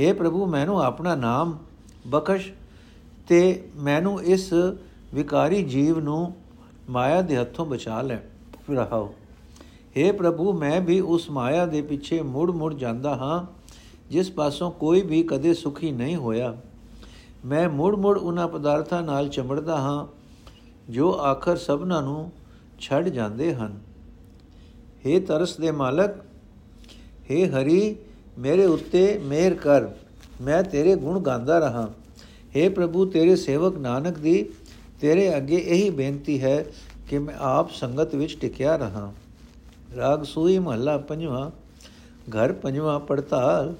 [0.00, 1.58] हे ਪ੍ਰਭੂ, ਮੈਨੂੰ ਆਪਣਾ ਨਾਮ
[2.06, 2.52] ਬਖਸ਼
[3.28, 4.52] ਤੇ ਮੈਨੂੰ ਇਸ
[5.14, 6.34] ਵਿਕਾਰੀ ਜੀਵ ਨੂੰ
[6.90, 8.18] ਮਾਇਆ ਦੇ ਹੱਥੋਂ ਬਚਾ ਲੈ।
[8.70, 9.14] ਰਹਾਓ
[9.96, 13.44] हे ਪ੍ਰਭੂ, ਮੈਂ ਵੀ ਉਸ ਮਾਇਆ ਦੇ ਪਿੱਛੇ ਮੁੜ ਮੁੜ ਜਾਂਦਾ ਹਾਂ,
[14.10, 16.56] ਜਿਸ ਪਾਸੋਂ ਕੋਈ ਵੀ ਕਦੇ ਸੁਖੀ ਨਹੀਂ ਹੋਇਆ।
[17.44, 20.06] ਮੈਂ ਮੁੜ ਮੁੜ ਉਹਨਾਂ ਪਦਾਰਥਾਂ ਨਾਲ ਚਮੜਦਾ ਹਾਂ,
[20.92, 22.32] ਜੋ ਆਖਰ ਸਭਨਾਂ ਨੂੰ
[22.79, 23.79] ਛੱਡ ਜਾਂਦੇ ਹਨ
[25.05, 26.15] हे ਤਰਸ ਦੇ ਮਾਲਕ
[27.29, 27.95] हे ਹਰੀ
[28.37, 29.89] ਮੇਰੇ ਉੱਤੇ ਮਿਹਰ ਕਰ
[30.41, 31.89] ਮੈਂ ਤੇਰੇ ਗੁਣ ਗਾਉਂਦਾ ਰਹਾ
[32.55, 34.43] हे ਪ੍ਰਭੂ ਤੇਰੇ ਸੇਵਕ ਨਾਨਕ ਦੀ
[35.01, 36.63] ਤੇਰੇ ਅੱਗੇ ਇਹੀ ਬੇਨਤੀ ਹੈ
[37.09, 39.11] ਕਿ ਮੈਂ ਆਪ ਸੰਗਤ ਵਿੱਚ ਟਿਕਿਆ ਰਹਾ
[39.95, 41.49] ਰਾਗ ਸੂਈ ਮਹੱਲਾ ਪੰਜਵਾਂ
[42.31, 43.73] ਘਰ ਪੰਜਵਾਂ ਪੜਤਾਲ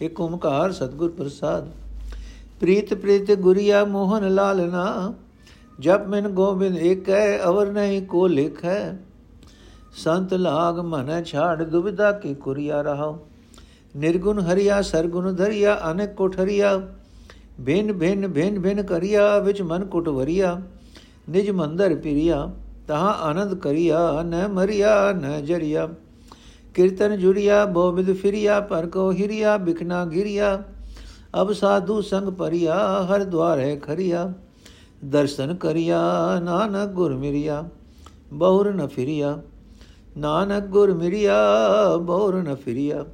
[0.00, 1.68] ਇੱਕ ਓਮਕਾਰ ਸਤਗੁਰ ਪ੍ਰਸਾਦ
[2.60, 5.12] ਪ੍ਰੀਤ ਪ੍ਰੀਤ ਗੁਰੀਆ ਮੋਹਨ ਲਾਲਨਾ
[5.79, 8.93] ਜਪ ਮਨ ਗੋਬਿੰਦ ਏਕੈ, ਅਵਰ ਨਹੀਂ ਕੋ ਲਿਖੈ।
[9.95, 13.17] ਸੰਤ ਲਾਗ ਮਨ ਛਾੜ, ਦੁਬਿਧਾ ਕੀ ਕੁਰੀਆ ਰਹਾ
[13.97, 16.81] ਨਿਰਗੁਣ ਹਰੀਆ, ਸਰਗੁਣ ਧਰਿਆ, ਅਨੇਕ ਕੋਠਰੀਆ
[17.65, 20.61] ਭਿਨ ਭਿਨ ਭਿਨ ਭਿਨ ਕਰਿਆ, ਵਿੱਚ ਮਨ ਕੁਟ ਵਰਿਆ।
[21.29, 22.51] ਨਿਜ ਮੰਦਰ ਪਿਰਿਆ,
[22.87, 25.89] ਤਹਾਂ ਆਨੰਦ ਕਰਿਆ। ਨ ਮਰਿਆ, ਨ ਜਰਿਆ।
[26.75, 30.63] ਕੀਰਤਨ ਜੁੜਿਆ, ਬੋਬਿਦ ਫਿਰਿਆ, ਪਰ ਕੋ ਹਿਰਿਆ ਬਿਖਨਾ ਗਿਰਿਆ।
[31.41, 34.33] ਅਬ ਸਾਧੂ ਸੰਗ ਪਰਿਆ ਹਰ ਦਵਾਰ ਹੈ ਖਰਿਆ।
[35.05, 36.01] ਦਰਸ਼ਨ ਕਰਿਆ,
[36.39, 37.69] ਨਾਨਕ ਗੁਰ ਮਿਰਿਆ,
[38.33, 39.41] ਬਹੁਰ ਨ ਫਿਰਿਆ।
[40.17, 41.35] ਨਾਨਕ ਗੁਰ ਮਿਰਿਆ,
[41.97, 43.05] ਬਹੁਰ ਨ ਫਿਰਿਆ।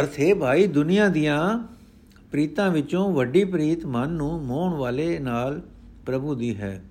[0.00, 1.68] ਅਰਥ ਹੈ ਭਾਈ, ਦੁਨੀਆ ਦੀਆਂ
[2.30, 5.62] ਪ੍ਰੀਤਾਂ ਵਿੱਚੋਂ ਵੱਡੀ ਪ੍ਰੀਤ ਮਨ ਨੂੰ ਮੋਹਣ ਵਾਲੇ ਨਾਲ
[6.06, 6.84] ਪ੍ਰਭੂ ਦੀ ਹੈ।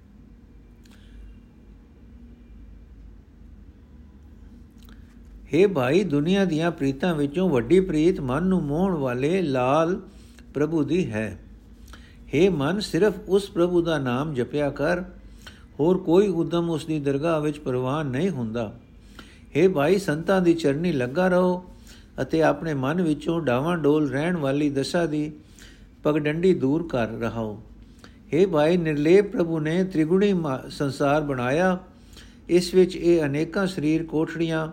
[5.53, 10.01] हे ਭਾਈ, ਦੁਨੀਆ ਦੀਆਂ ਪ੍ਰੀਤਾਂ ਵਿੱਚੋਂ ਵੱਡੀ ਪ੍ਰੀਤ ਮਨ ਨੂੰ ਮੋਹਣ ਵਾਲੇ ਲਾਲ
[10.54, 11.38] ਪ੍ਰਭੂ ਦੀ ਹੈ
[12.34, 15.02] हे ਮਨ ਸਿਰਫ ਉਸ ਪ੍ਰਭੂ ਦਾ ਨਾਮ ਜਪਿਆ ਕਰ
[15.78, 18.72] ਹੋਰ ਕੋਈ ਉਦਮ ਉਸ ਦੀ ਦਰਗਾਹ ਵਿੱਚ ਪ੍ਰਵਾਨ ਨਹੀਂ ਹੁੰਦਾ
[19.56, 21.62] हे ਭਾਈ ਸੰਤਾਂ ਦੀ ਚਰਨੀ ਲੱਗਾ ਰਹੋ
[22.22, 25.30] ਅਤੇ ਆਪਣੇ ਮਨ ਵਿੱਚੋਂ ਡਾਵਾਂ ਡੋਲ ਰਹਿਣ ਵਾਲੀ ਦਸ਼ਾ ਦੀ
[26.02, 27.60] ਪਗਡੰਡੀ ਦੂਰ ਕਰ ਰਹਾਓ
[28.32, 30.34] हे ਭਾਈ ਨਿਰਲੇਪ ਪ੍ਰਭੂ ਨੇ ਤ੍ਰਿਗੁਣੀ
[30.70, 31.76] ਸੰਸਾਰ ਬਣਾਇਆ
[32.50, 34.68] ਇਸ ਵਿੱਚ ਇਹ ਅਨੇਕਾਂ ਸਰੀਰ ਕੋਠੜੀਆਂ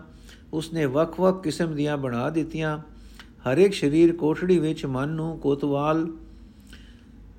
[0.52, 2.78] ਉਸਨੇ ਵੱਖ-ਵੱਖ ਕਿਸਮ ਦੀਆਂ ਬਣਾ ਦਿੱਤੀਆਂ
[3.51, 6.07] ਹਰ ਇੱਕ ਸਰੀਰ ਕੋਠੜੀ ਵਿੱਚ ਮਨ ਨੂੰ ਕੋਤਵਾਲ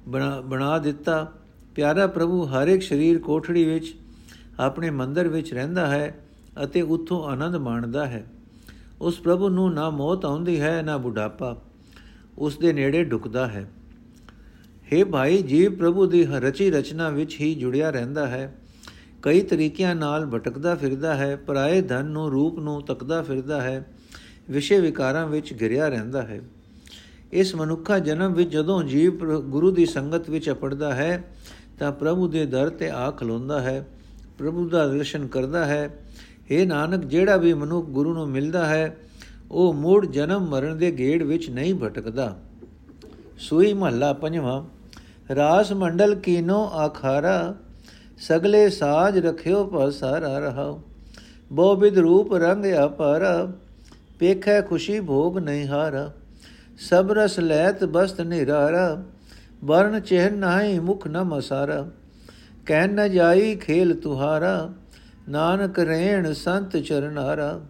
[0.08, 1.32] ਬਣਾ ਬਣਾ ਦਿੱਤਾ।
[1.74, 3.94] ਪਿਆਰਾ ਪ੍ਰਭੂ ਹਰ ਇੱਕ ਸਰੀਰ ਕੋਠੜੀ ਵਿੱਚ
[4.60, 6.26] ਆਪਣੇ ਮੰਦਰ ਵਿੱਚ ਰਹਿੰਦਾ ਹੈ
[6.64, 8.26] ਅਤੇ ਉੱਥੋਂ ਆਨੰਦ ਮਾਣਦਾ ਹੈ।
[9.00, 11.62] ਉਸ ਪ੍ਰਭੂ ਨੂੰ ਨਾ ਮੌਤ ਆਉਂਦੀ ਹੈ, ਨਾ ਬੁਢਾਪਾ।
[12.38, 13.70] ਉਸ ਦੇ ਨੇੜੇ ਢੁਕਦਾ ਹੈ।
[14.92, 18.58] हे ਭਾਈ, ਜੀਵ ਪ੍ਰਭੂ ਦੀ ਰਚੀ ਰਚਨਾ ਵਿੱਚ ਹੀ ਜੁੜਿਆ ਰਹਿੰਦਾ ਹੈ।
[19.22, 23.86] ਕਈ ਤਰੀਕਿਆਂ ਨਾਲ ਭਟਕਦਾ ਫਿਰਦਾ ਹੈ, ਪਰਾਏ ਧਨ ਨੂੰ, ਰੂਪ ਨੂੰ ਤੱਕਦਾ ਫਿਰਦਾ ਹੈ।
[24.50, 26.40] ਵਿਸ਼ੇ ਵਿਕਾਰਾਂ ਵਿੱਚ ਘਿਰਿਆ ਰਹਿੰਦਾ ਹੈ।
[27.32, 31.24] ਇਸ ਮਨੁੱਖਾ ਜਨਮ ਵਿੱਚ ਜਦੋਂ ਜੀਵ ਗੁਰੂ ਦੀ ਸੰਗਤ ਵਿੱਚ ਅਪੜਦਾ ਹੈ,
[31.78, 33.86] ਤਾਂ ਪ੍ਰਭੂ ਦੇ ਦਰ ਤੇ ਆ ਖਲੋਂਦਾ ਹੈ,
[34.38, 35.98] ਪ੍ਰਭੂ ਦਾ ਦਰਸ਼ਨ ਕਰਦਾ ਹੈ।
[36.52, 38.96] हे ਨਾਨਕ, ਜਿਹੜਾ ਵੀ ਮਨੁੱਖ ਗੁਰੂ ਨੂੰ ਮਿਲਦਾ ਹੈ,
[39.50, 42.38] ਉਹ ਮੂੜ ਜਨਮ ਮਰਨ ਦੇ ਗੇੜ ਵਿੱਚ ਨਹੀਂ ਭਟਕਦਾ।
[43.38, 44.64] ਸੂਈ ਮਹੱਲਾ ਪੰਜਵਾਂ,
[45.34, 47.54] ਰਾਸ ਮੰਡਲ ਕੀਨੋ ਆਖਾਰਾ,
[48.18, 50.82] ਸਗਲੇ ਸਾਜ ਰਖਿਓ ਪਸਾਰਾ ਰਹਾਓ।
[51.52, 53.52] ਬੋ ਬਿਦ ਰੂਪ ਰੰਗ ਅਪਰ
[54.18, 56.12] ਪੇਖੈ ਖੁਸ਼ੀ ਭੋਗ ਨਹੀਂ ਹਾਰਾ,
[56.78, 59.02] ਸਭ ਰਸ ਲੈਤ ਬਸਤ ਨਿਰਾਰਾ
[59.64, 61.86] ਵਰਨ ਚਿਹਨ ਨਾਹੀ ਮੁਖ ਨ ਮਸਾਰਾ
[62.66, 64.72] ਕਹਿ ਨ ਜਾਈ ਖੇਲ ਤੁਹਾਰਾ,
[65.28, 67.60] ਨਾਨਕ ਰਹਿਣ ਸੰਤ ਚਰਨਾਰਾ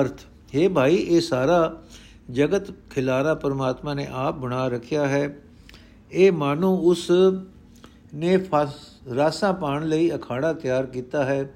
[0.00, 0.20] ਅਰਥ,
[0.56, 1.82] ਹੈ ਭਾਈ, ਇਹ ਸਾਰਾ
[2.30, 5.36] ਜਗਤ ਖਿਲਾਰਾ ਪਰਮਾਤਮਾ ਨੇ ਆਪ ਬਣਾ ਰੱਖਿਆ ਹੈ।
[6.12, 7.10] ਇਹ ਮਾਨੋ ਉਸ
[8.14, 8.74] ਨੇ ਫਸ,
[9.14, 11.50] ਰਾਸਾਂ ਪਾਣ ਲਈ ਅਖਾੜਾ ਤਿਆਰ ਕੀਤਾ ਹੈ।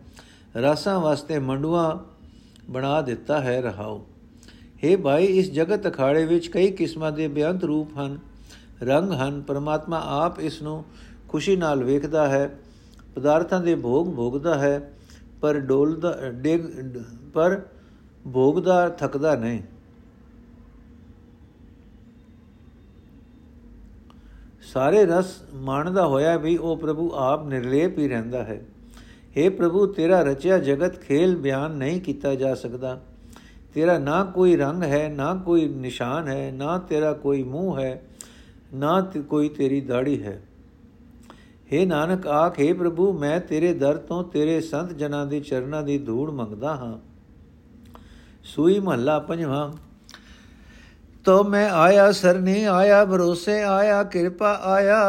[0.62, 2.15] ਰਾਸਾਂ ਵਾਸਤੇ ਮੰਡੂਆਂ
[2.70, 4.06] ਬਣਾ ਦਿੱਤਾ ਹੈ ਰਹਾਓ।
[4.84, 8.18] हे ਭਾਈ, ਇਸ ਜਗਤ ਅਖਾੜੇ ਵਿੱਚ ਕਈ ਕਿਸਮਾਂ ਦੇ ਬੇਅੰਤ ਰੂਪ ਹਨ,
[8.82, 10.84] ਰੰਗ ਹਨ, ਪਰਮਾਤਮਾ ਆਪ ਇਸ ਨੂੰ
[11.28, 12.58] ਖੁਸ਼ੀ ਨਾਲ ਵੇਖਦਾ ਹੈ,
[13.14, 14.92] ਪਦਾਰਥਾਂ ਦੇ ਭੋਗ ਭੋਗਦਾ ਹੈ,
[15.40, 16.60] ਪਰ ਡੋਲਦਾ, ਡੇਗ,
[17.34, 17.60] ਪਰ
[18.32, 19.62] ਭੋਗਦਾ, ਥਕਦਾ ਨਹੀਂ।
[24.62, 28.60] ਸਾਰੇ ਰਸ ਮਾਣਦਾ ਹੋਇਆ ਵੀ ਉਹ ਪ੍ਰਭੂ ਆਪ ਨਿਰਲੇਪ ਹੀ ਰਹਿੰਦਾ ਹੈ।
[29.36, 33.00] हे ਪ੍ਰਭੂ, ਤੇਰਾ ਰਚਿਆ ਜਗਤ ਖੇਲ ਬਿਆਨ ਨਹੀਂ ਕੀਤਾ ਜਾ ਸਕਦਾ।
[33.74, 38.02] ਤੇਰਾ ਨਾ ਕੋਈ ਰੰਗ ਹੈ, ਨਾ ਕੋਈ ਨਿਸ਼ਾਨ ਹੈ, ਨਾ ਤੇਰਾ ਕੋਈ ਮੂੰਹ ਹੈ,
[38.74, 40.42] ਨਾ ਕੋਈ ਤੇਰੀ ਦਾੜੀ ਹੈ।
[41.72, 46.30] हे ਨਾਨਕ, ਆਖੇ ਪ੍ਰਭੂ, ਮੈਂ ਤੇਰੇ ਦਰ ਤੋਂ ਤੇਰੇ ਸੰਤ ਜਨਾਂ ਦੇ ਚਰਨਾਂ ਦੀ ਧੂੜ
[46.30, 46.98] ਮੰਗਦਾ ਹਾਂ।
[48.44, 49.72] ਸੂਈ ਮਹੱਲਾ ਪੰਜਵਾਂ।
[51.24, 55.00] ਤੋ ਮੈਂ ਆਇਆ, ਸਰਨੀ ਆਇਆ, ਭਰੋਸੇ ਆਇਆ, ਕਿਰਪਾ ਆਇਆ।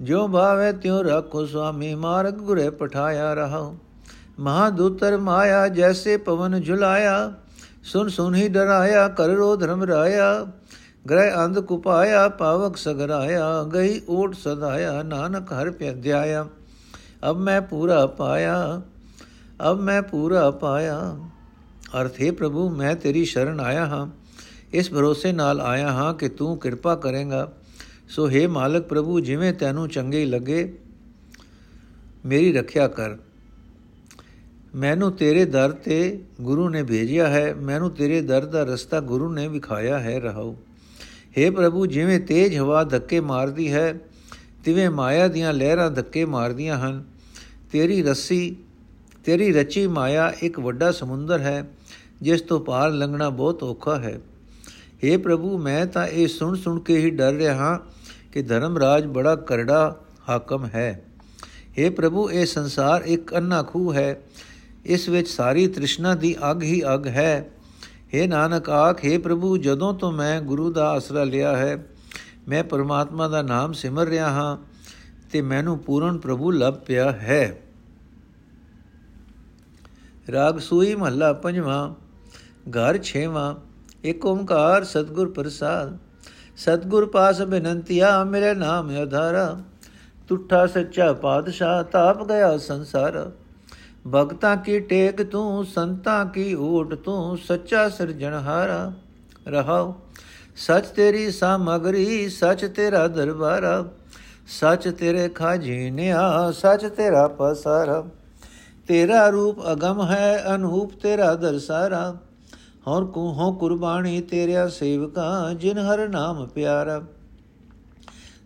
[0.00, 3.72] ਜੋ ਭਾਵੇ ਤਿਉ ਰੱਖੋ ਸੁਆਮੀ ਮਾਰਗ ਗੁਰੇ ਪਠਾਇਆ ਰਹਾ
[4.38, 7.32] ਮਹਾਦੂਤਰ ਮਾਇਆ ਜੈਸੇ ਪਵਨ ਝੁਲਾਇਆ
[7.84, 10.46] ਸੁਨ ਸੁਨ ਹੀ ਡਰਾਇਆ ਕਰ ਰੋ ਧਰਮ ਰਾਇਆ
[11.08, 16.46] ਗ੍ਰਹਿ ਅੰਧ ਕੁਪਾਇਆ ਪਾਵਕ ਸਗਰਾਇਆ ਗਈ ਓਟ ਸਦਾਇਆ ਨਾਨਕ ਹਰ ਪਿਆਇਆ
[17.30, 18.82] ਅਬ ਮੈਂ ਪੂਰਾ ਪਾਇਆ
[19.70, 21.16] ਅਬ ਮੈਂ ਪੂਰਾ ਪਾਇਆ
[22.00, 24.06] ਅਰਥੇ ਪ੍ਰਭੂ ਮੈਂ ਤੇਰੀ ਸ਼ਰਨ ਆਇਆ ਹਾਂ
[24.72, 27.48] ਇਸ ਭਰੋਸੇ ਨਾਲ ਆਇਆ ਹਾਂ ਕਿ ਤੂੰ ਕਿਰਪਾ ਕਰੇਗਾ
[28.09, 30.71] ਸੋ हे ਮਾਲਕ ਪ੍ਰਭੂ ਜਿਵੇਂ ਤੈਨੂੰ ਚੰਗੇ ਲੱਗੇ
[32.25, 33.17] ਮੇਰੀ ਰੱਖਿਆ ਕਰ
[34.75, 39.47] ਮੈਨੂੰ ਤੇਰੇ ਦਰ ਤੇ ਗੁਰੂ ਨੇ ਭੇਜਿਆ ਹੈ ਮੈਨੂੰ ਤੇਰੇ ਦਰ ਦਾ ਰਸਤਾ ਗੁਰੂ ਨੇ
[39.47, 40.55] ਵਿਖਾਇਆ ਹੈ ਰਹਾਉ
[41.37, 43.93] हे ਪ੍ਰਭੂ ਜਿਵੇਂ ਤੇਜ ਹਵਾ ਧੱਕੇ ਮਾਰਦੀ ਹੈ
[44.63, 47.03] ਤਿਵੇਂ ਮਾਇਆ ਦੀਆਂ ਲਹਿਰਾਂ ਧੱਕੇ ਮਾਰਦੀਆਂ ਹਨ
[47.71, 48.55] ਤੇਰੀ ਰੱਸੀ
[49.25, 51.63] ਤੇਰੀ ਰਚੀ ਮਾਇਆ ਇੱਕ ਵੱਡਾ ਸਮੁੰਦਰ ਹੈ
[52.21, 54.19] ਜਿਸ ਤੋਂ ਪਾਰ ਲੰਘਣਾ ਬਹੁਤ ਔਖਾ ਹੈ
[55.03, 57.77] हे ਪ੍ਰਭੂ ਮੈਂ ਤਾਂ ਇਹ ਸੁਣ ਸੁਣ ਕੇ ਹੀ ਡਰ ਰਿਹਾ ਹਾਂ
[58.32, 61.04] ਕਿ ਧਰਮ ਰਾਜ ਬੜਾ ਕਰੜਾ ਹਾਕਮ ਹੈ।
[61.80, 64.22] हे ਪ੍ਰਭੂ, ਇਹ ਸੰਸਾਰ ਇੱਕ ਅੰਨਾ ਖੂ ਹੈ।
[64.84, 67.50] ਇਸ ਵਿੱਚ ਸਾਰੀ ਤ੍ਰਿਸ਼ਨਾ ਦੀ ਅਗ ਹੀ ਅਗ ਹੈ।
[68.02, 71.86] हे ਨਾਨਕ ਆਖੇ ਪ੍ਰਭੂ, ਜਦੋਂ ਤੋਂ ਮੈਂ ਗੁਰੂ ਦਾ ਆਸਰਾ ਲਿਆ ਹੈ,
[72.48, 74.56] ਮੈਂ ਪਰਮਾਤਮਾ ਦਾ ਨਾਮ ਸਿਮਰ ਰਿਹਾ ਹਾਂ
[75.32, 77.62] ਤੇ ਮੈਨੂੰ ਪੂਰਨ ਪ੍ਰਭੂ ਲੱਭ ਪਿਆ ਹੈ।
[80.32, 81.94] ਰਾਗ ਸੂਈ ਮਹੱਲਾ ਪੰਜਵਾਂ,
[82.70, 83.54] ਘਰ ਛੇਵਾਂ,
[84.04, 85.98] ਇੱਕ ਓੰਕਾਰ ਸਤਗੁਰ ਪ੍ਰਸਾਦ।
[86.56, 89.58] ਸਤਗੁਰ ਪਾਸ ਬੇਨੰਤੀਆ ਮੇਰੇ ਨਾਮ ਅਧਾਰਾ।
[90.28, 93.30] ਤੁਠਾ ਸੱਚਾ ਪਾਤਸ਼ਾਹ ਤਾਪ ਗਿਆ ਸੰਸਾਰ।
[94.14, 98.92] ਭਗਤਾਂ ਕੀ ਟੇਕ ਤੂੰ, ਸੰਤਾਂ ਕੀ ਓਟ ਤੂੰ, ਸੱਚਾ ਸਿਰਜਣਹਾਰਾ
[99.48, 99.94] ਰਹਾਉ
[100.56, 103.84] ਸਚ ਤੇਰੀ ਸਾਮਗਰੀ, ਸਚ ਤੇਰਾ ਦਰਬਾਰਾ।
[104.48, 108.04] ਸਚ ਤੇਰੇ ਖਾਜੀਨਿਆ, ਸਚ ਤੇਰਾ ਪਸਾਰਾ।
[108.88, 112.16] ਤੇਰਾ ਰੂਪ ਅਗਮ ਹੈ, ਅਨੂਪ ਤੇਰਾ ਦਰਸਾਰਾ।
[112.88, 117.02] ਹਰ ਕੋ ਹੋ ਕੁਰਬਾਨੀ ਤੇਰਿਆ ਸੇਵਕਾ, ਜਿਨ ਹਰ ਨਾਮ ਪਿਆਰਾ।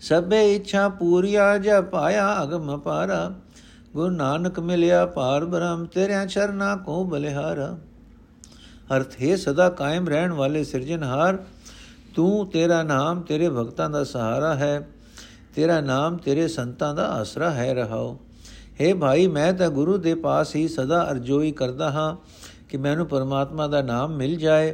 [0.01, 3.35] ਸਭੇ ਇੱਛਾ ਪੂਰੀਆ, ਜ ਪਾਇਆ ਅਗਮ ਪਾਰਾ
[3.93, 7.79] ਗੁਰੂ ਨਾਨਕ ਮਿਲਿਆ ਪਾਰ ਬ੍ਰਹਮ, ਤੇਰਿਆਂ ਚਰਨਾ ਕੋ ਬਲਿਹਾਰਾ।
[8.97, 11.39] ਅਰਥ, ਹੈ ਸਦਾ ਕਾਇਮ ਰਹਿਣ ਵਾਲੇ ਸਿਰਜਣਹਾਰ,
[12.15, 14.89] ਤੂੰ ਤੇਰਾ ਨਾਮ ਤੇਰੇ ਭਗਤਾਂ ਦਾ ਸਹਾਰਾ ਹੈ।
[15.55, 18.19] ਤੇਰਾ ਨਾਮ ਤੇਰੇ ਸੰਤਾਂ ਦਾ ਆਸਰਾ ਹੈ ਰਹਾਓ।
[18.81, 22.17] हे ਭਾਈ, ਮੈਂ ਤਾਂ ਗੁਰੂ ਦੇ ਪਾਸ ਹੀ ਸਦਾ ਅਰਜ਼ੋਈ ਕਰਦਾ ਹਾਂ।
[22.70, 24.74] ਕਿ ਮੈਨੂੰ ਪਰਮਾਤਮਾ ਦਾ ਨਾਮ ਮਿਲ ਜਾਏ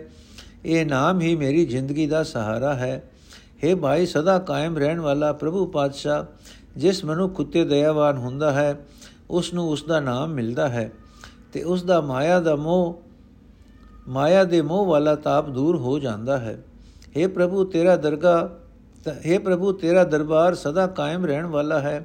[0.65, 3.01] ਇਹ ਨਾਮ ਹੀ ਮੇਰੀ ਜ਼ਿੰਦਗੀ ਦਾ ਸਹਾਰਾ ਹੈ
[3.61, 6.25] हे ਭਾਈ ਸਦਾ ਕਾਇਮ ਰਹਿਣ ਵਾਲਾ ਪ੍ਰਭੂ ਪਾਤਸ਼ਾਹ
[6.77, 8.75] ਜਿਸ ਮਨੁੱਖ ਉਤੇ ਦਇਆਵਾਨ ਹੁੰਦਾ ਹੈ
[9.29, 10.89] ਉਸ ਨੂੰ ਉਸ ਦਾ ਨਾਮ ਮਿਲਦਾ ਹੈ
[11.53, 13.01] ਤੇ ਉਸ ਦਾ ਮਾਇਆ ਦਾ ਮੋਹ
[14.07, 16.57] ਮਾਇਆ ਦੇ ਮੋਹ ਵਾਲਾ ਤਾਪ ਦੂਰ ਹੋ ਜਾਂਦਾ ਹੈ
[17.15, 18.37] हे ਪ੍ਰਭੂ ਤੇਰਾ ਦਰਗਾ
[19.25, 22.03] हे ਪ੍ਰਭੂ ਤੇਰਾ ਦਰਬਾਰ ਸਦਾ ਕਾਇਮ ਰਹਿਣ ਵਾਲਾ ਹੈ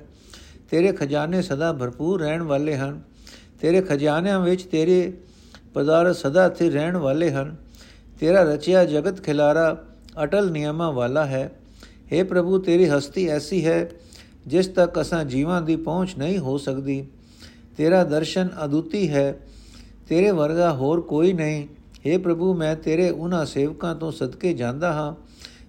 [0.71, 3.01] ਤੇਰੇ ਖਜ਼ਾਨੇ ਸਦਾ ਭਰਪੂਰ ਰਹਿਣ ਵਾਲੇ ਹਨ
[3.61, 5.13] ਤੇਰੇ ਖਜ਼ਾਨਿਆਂ ਵਿੱਚ ਤੇਰੇ
[5.75, 7.55] ਪਦਾਰਥ ਸਦਾ ਸਥਿਰ ਰਹਿਣ ਵਾਲੇ ਹਨ
[8.21, 9.77] ਤੇਰਾ ਰਚਿਆ ਜਗਤ ਖਿਲਾਰਾ
[10.23, 11.49] ਅਟਲ ਨਿਯਮਾਂ ਵਾਲਾ ਹੈ
[12.13, 13.89] हे ਪ੍ਰਭੂ ਤੇਰੀ ਹਸਤੀ ਐਸੀ ਹੈ
[14.47, 17.05] ਜਿਸ ਤੱਕ ਅਸਾਂ ਜੀਵਾਂ ਦੀ ਪਹੁੰਚ ਨਹੀਂ ਹੋ ਸਕਦੀ
[17.77, 19.33] ਤੇਰਾ ਦਰਸ਼ਨ ਅਦੁੱਤੀ ਹੈ
[20.09, 21.67] ਤੇਰੇ ਵਰਗਾ ਹੋਰ ਕੋਈ ਨਹੀਂ
[22.07, 25.15] हे ਪ੍ਰਭੂ ਮੈਂ ਤੇਰੇ ਉਹਨਾਂ ਸੇਵਕਾਂ ਤੋਂ ਸਦਕੇ ਜਾਂਦਾ ਹਾਂ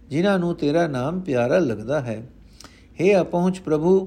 [0.09, 2.21] ਜਿਨ੍ਹਾਂ ਨੂੰ ਤੇਰਾ ਨਾਮ ਪਿਆਰਾ ਲੱਗਦਾ ਹੈ
[2.99, 3.99] हे ਅਪਹੁੰਚ ਪ੍ਰਭੂ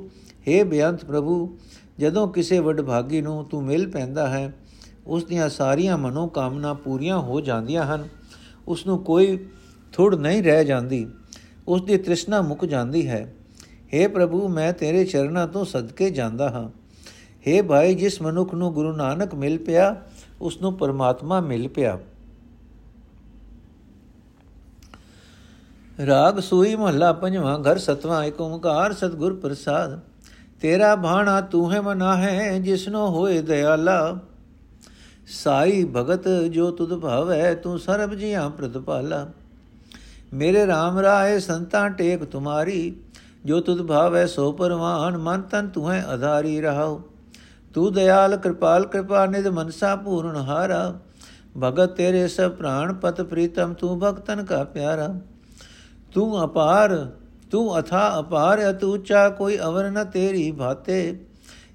[0.48, 1.56] हे ਬੇਅੰਤ ਪ੍ਰਭੂ
[1.98, 4.52] ਜਦੋਂ ਕਿਸੇ ਵਡਭਾਗੀ ਨੂੰ ਤੂੰ ਮਿਲ ਪੈਂਦਾ ਹੈ
[5.07, 8.07] ਉਸ ਦੀਆਂ ਸਾਰੀਆਂ ਮਨੋ ਕਾਮਨਾ ਪੂਰੀਆਂ ਹੋ ਜਾਂਦੀਆਂ ਹਨ।
[8.67, 9.47] ਉਸ ਨੂੰ ਕੋਈ
[9.93, 11.07] ਥੁੜ ਨਹੀਂ ਰਹਿ ਜਾਂਦੀ।
[11.67, 13.33] ਉਸ ਦੀ ਤ੍ਰਿਸ਼ਨਾ ਮੁੱਕ ਜਾਂਦੀ ਹੈ।
[13.69, 16.69] हे ਪ੍ਰਭੂ, ਮੈਂ ਤੇਰੇ ਚਰਨਾਂ ਤੋਂ ਸਦਕੇ ਜਾਂਦਾ ਹਾਂ।
[17.47, 20.01] हे ਭਾਈ, ਜਿਸ ਮਨੁੱਖ ਨੂੰ ਗੁਰੂ ਨਾਨਕ ਮਿਲ ਪਿਆ
[20.41, 21.99] ਉਸ ਨੂੰ ਪਰਮਾਤਮਾ ਮਿਲ ਪਿਆ।
[26.05, 29.99] ਰਾਗ ਸੂਈ ਮਹੱਲਾ ਪੰਜਵਾਂ, ਘਰ ਸਤਵਾਂ ਏਕ ਓੰਕਾਰ ਸਤਗੁਰ ਪ੍ਰਸਾਦ।
[30.61, 34.19] ਤੇਰਾ ਬਾਣਾ ਤੂੰ ਹੈ ਮਨਾ ਹੈ ਜਿਸਨੋ ਹੋਏ ਦਿਆਲਾ।
[35.27, 39.25] ਸਾਈ ਭਗਤ ਜੋ ਤੁਧ ਭਾਵੈ, ਤੂੰ ਸਰਬ ਜੀਆਂ ਪ੍ਰਤਪਾਲਾ
[40.33, 42.95] ਮੇਰੇ RAM ਰਾਏ ਸੰਤਾਂ ਟੇਕ ਤੁਮਾਰੀ,
[43.45, 47.01] ਜੋ ਤੁਧ ਭਾਵੈ ਸੋ ਪਰਵਾਨ, ਮਨ ਤਨ ਤੂੰ ਹੈ ਆਧਾਰੀ ਰਹਾਉ
[47.73, 50.93] ਤੂੰ ਦਇਆਲ ਕਿਰਪਾਲ, ਕਿਰਪਾ ਨਿਧ ਮਨਸਾ ਪੂਰਨ ਹਾਰਾ।
[51.59, 55.13] ਭਗਤ ਤੇਰੇ ਸਭ ਪ੍ਰਾਣ ਪਤ ਪ੍ਰੀਤਮ, ਤੂੰ ਭਗਤਨ ਕਾ ਪਿਆਰਾ।
[56.13, 56.95] ਤੂੰ ਅਪਾਰ,
[57.51, 61.25] ਤੂੰ ਅਥਾ ਅਪਾਰ, ਅਤੂਚਾ ਕੋਈ ਅਵਰ ਨ ਤੇਰੀ ਭਾਤੇ।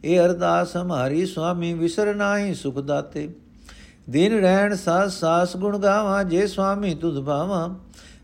[0.05, 3.35] ਇਹ ਅਰਦਾਸ ਹਮਾਰੀ ਸੁਆਮੀ ਵਿਸਰ ਨਾਹੀ ਸੁਖ ਦਾਤੇ।
[4.11, 7.75] ਦਿਨ ਰਹਿਣ ਸਾਸ ਸਾਸ ਗੁਣ ਗਾਵਾਂ, ਜੇ ਸੁਆਮੀ ਤੁਧ ਭਾਵਾਂ,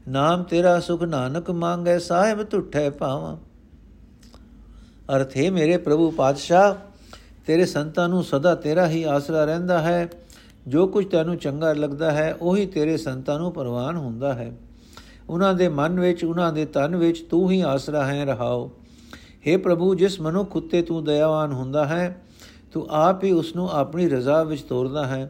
[0.08, 3.36] ਨਾਮ ਤੇਰਾ ਸੁਖ ਨਾਨਕ ਮੰਗੈ, ਸਾਹਿਬ ਤੁਠੈ ਪਾਵਾਂ।
[5.16, 6.74] ਅਰਥ, ਹੈ ਮੇਰੇ ਪ੍ਰਭੂ ਪਾਤਸ਼ਾਹ,
[7.46, 10.08] ਤੇਰੇ ਸੰਤਾਂ ਨੂੰ ਸਦਾ ਤੇਰਾ ਹੀ ਆਸਰਾ ਰਹਿੰਦਾ ਹੈ।
[10.68, 14.52] ਜੋ ਕੁਝ ਤੈਨੂੰ ਚੰਗਾ ਲੱਗਦਾ ਹੈ, ਉਹੀ ਤੇਰੇ ਸੰਤਾਂ ਨੂੰ ਪ੍ਰਵਾਨ ਹੁੰਦਾ ਹੈ।
[15.28, 18.70] ਉਹਨਾਂ ਦੇ ਮਨ ਵਿੱਚ, ਉਹਨਾਂ ਦੇ ਤਨ ਵਿੱਚ ਤੂੰ ਹੀ ਆਸਰਾ ਹੈ ਰਹਾਓ।
[19.45, 22.21] हे ਪ੍ਰਭੂ ਜਿਸ ਮਨੁੱਖ ਉਤੇ ਤੂੰ ਦਇਆਵਾਨ ਹੁੰਦਾ ਹੈ
[22.73, 25.29] ਤੂੰ ਆਪ ਹੀ ਉਸ ਨੂੰ ਆਪਣੀ ਰਜ਼ਾ ਵਿੱਚ ਤੋਰਦਾ ਹੈ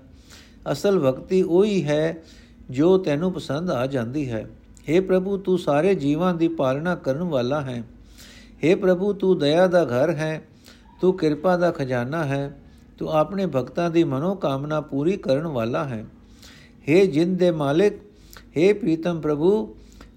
[0.66, 2.24] ਅਸਲ ਭਗਤੀ ਉਹੀ ਹੈ
[2.70, 4.46] ਜੋ ਤੈਨੂੰ ਪਸੰਦ ਆ ਜਾਂਦੀ ਹੈ
[4.88, 7.84] हे ਪ੍ਰਭੂ ਤੂੰ ਸਾਰੇ ਜੀਵਾਂ ਦੀ ਪਾਲਣਾ ਕਰਨ ਵਾਲਾ ਹੈ
[8.64, 10.42] हे ਪ੍ਰਭੂ ਤੂੰ ਦਇਆ ਦਾ ਘਰ ਹੈ
[11.02, 12.52] ਤੂੰ ਕਿਰਪਾ ਦਾ ਖਜ਼ਾਨਾ ਹੈ
[13.00, 16.04] ਤੂੰ ਆਪਣੇ ਭਗਤਾਂ ਦੀ ਮਨੋ ਕਾਮਨਾ ਪੂਰੀ ਕਰਨ ਵਾਲਾ ਹੈ
[16.88, 18.00] हे ਜਿੰਦ ਦੇ ਮਾਲਿਕ
[18.58, 19.52] हे ਪ੍ਰੀਤਮ ਪ੍ਰਭੂ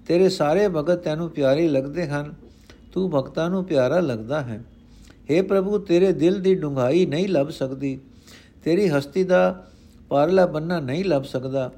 [0.07, 2.33] ਤੇਰੇ ਸਾਰੇ ਭਗਤ ਤੈਨੂੰ ਪਿਆਰੇ ਲੱਗਦੇ ਹਨ
[2.93, 4.61] ਤੂੰ ਭਗਤਾਂ ਨੂੰ ਪਿਆਰਾ ਲੱਗਦਾ ਹੈ
[5.29, 7.97] हे ਪ੍ਰਭੂ ਤੇਰੇ ਦਿਲ ਦੀ ਡੁੰਗਾਈ ਨਹੀਂ ਲੱਭ ਸਕਦੀ
[8.63, 9.65] ਤੇਰੀ ਹਸਤੀ ਦਾ
[10.09, 11.69] ਪਾਰਲਾ ਬੰਨਾ ਨਹੀਂ ਲੱਭ ਸਕਦਾ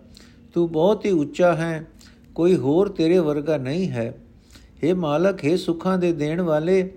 [0.53, 1.85] ਤੂੰ ਬਹੁਤ ਹੀ ਉੱਚਾ ਹੈ
[2.33, 4.13] ਕੋਈ ਹੋਰ ਤੇਰੇ ਵਰਗਾ ਨਹੀਂ ਹੈ
[4.83, 6.89] हे ਮਾਲਕ हे ਸੁੱਖਾਂ ਦੇ ਦੇਣ ਵਾਲੇ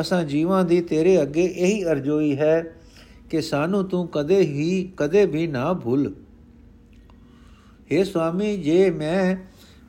[0.00, 2.60] ਅਸਾਂ ਜੀਵਾਂ ਦੀ ਤੇਰੇ ਅੱਗੇ ਇਹੀ ਅਰਜ਼ੋਈ ਹੈ
[3.30, 6.12] ਕਿ ਸਾਨੂੰ ਤੂੰ ਕਦੇ ਹੀ ਕਦੇ ਵੀ ਨਾ ਭੁੱਲ
[7.92, 9.36] हे ਸੁਆਮੀ ਜੇ ਮੈਂ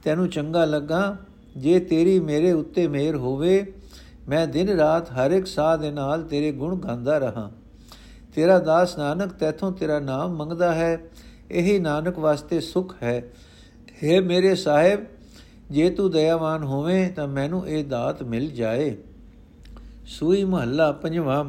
[0.03, 1.01] ਤੈਨੂੰ ਚੰਗਾ ਲੱਗਾ
[1.56, 3.72] ਜੇ ਤੇਰੀ ਮੇਰੇ ਉੱਤੇ ਮਿਹਰ ਹੋਵੇ,
[4.28, 7.50] ਮੈਂ ਦਿਨ ਰਾਤ ਹਰ ਇੱਕ ਸਾਹ ਦੇ ਨਾਲ ਤੇਰੇ ਗੁਣ ਗਾਉਂਦਾ ਰਹਾ।
[8.34, 11.00] ਤੇਰਾ ਦਾਸ ਨਾਨਕ ਤੇਥੋਂ ਤੇਰਾ ਨਾਮ ਮੰਗਦਾ ਹੈ,
[11.50, 13.22] ਇਹੀ ਨਾਨਕ ਵਾਸਤੇ ਸੁਖ ਹੈ।
[14.02, 15.00] हे ਮੇਰੇ ਸਾਹਿਬ,
[15.70, 18.96] ਜੇ ਤੂੰ ਦਇਆਵਾਨ ਹੋਵੇਂ, ਤਾਂ ਮੈਨੂੰ ਇਹ ਦਾਤ ਮਿਲ ਜਾਏ।
[20.06, 21.44] ਸੂਈ ਮਹੱਲਾ ਪੰਜਵਾਂ।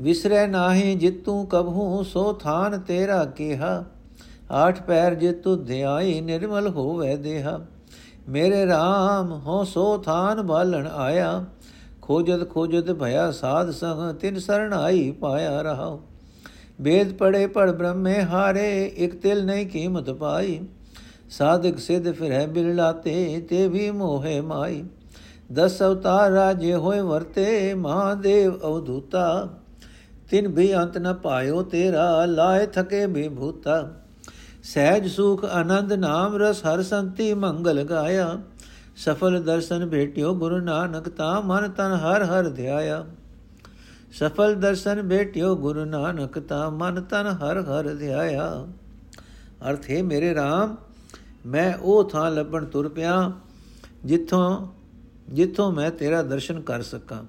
[0.00, 3.84] ਵਿਸਰੈ ਨਾਹੀ ਜਿਤੂ ਕਬਹੂ, ਸੋ ਥਾਨ ਤੇਰਾ ਕੀਹਾ।
[4.50, 7.60] ਆਠ ਪੈਰ ਜਿਤੁ ਧਿਆਈ ਨਿਰਮਲ ਹੋਵੇ ਦੇਹਾ।
[8.28, 11.44] ਮੇਰੇ RAM ਹੋ ਸੋ ਥਾਨ ਬਾਲਣ ਆਇਆ।
[12.02, 15.98] ਖੋਜਤ ਖੋਜਤ ਭਇਆ ਸਾਧ ਸੰਗ, ਤਿਨ ਸਰਣ ਆਈ ਪਾਇਆ ਰਹਾ
[16.80, 20.60] ਵੇਦ ਪੜੇ ਪੜ ਬ੍ਰਹਮੇ ਹਾਰੇ, ਇਕ ਤਿਲ ਨਹੀਂ ਕੀਮਤ ਪਾਈ।
[21.30, 24.84] ਸਾਧਕ ਸਿਧ ਫਿਰੈ ਬਿਰਲਾਤੇ ਤੇ ਵੀ ਮੋਹੇ ਮਾਈ।
[25.52, 29.48] ਦਸ ਅਵਤਾਰ ਰਾਜੇ ਹੋਏ ਵਰਤੇ, ਮਹਾਦੇਵ ਅਵਧੂਤਾ।
[30.30, 33.80] ਤਿਨ ਵੀ ਅੰਤ ਨ ਪਾਇਓ ਤੇਰਾ ਲਾਇ ਥਕੇ ਵੀ ਭੂਤਾ।
[34.66, 38.38] ਸਹਿਜ ਸੁਖ ਆਨੰਦ ਨਾਮ ਰਸ ਹਰ ਸੰਤੀ ਮੰਗਲ ਗਾਇਆ।
[38.96, 43.04] ਸਫਲ ਦਰਸ਼ਨ ਭੇਟਿਓ ਗੁਰੂ ਨਾਨਕ ਤਾ ਮਨ ਤਨ ਹਰ ਹਰ ਧਿਆਇਆ।
[44.12, 48.66] ਸਫਲ ਦਰਸ਼ਨ ਭੇਟਿਓ ਗੁਰੂ ਨਾਨਕ ਤਾ ਮਨ ਤਨ ਹਰ ਹਰ ਧਿਆਇਆ।
[49.70, 50.74] ਅਰਥ ਹੈ, ਮੇਰੇ RAM
[51.46, 53.32] ਮੈਂ ਉਹ ਥਾਂ ਲੱਭਣ ਤੁਰ ਪਿਆ
[54.04, 54.66] ਜਿੱਥੋਂ
[55.28, 57.22] ਜਿੱਥੋਂ ਮੈਂ ਤੇਰਾ ਦਰਸ਼ਨ ਕਰ ਸਕਾਂ।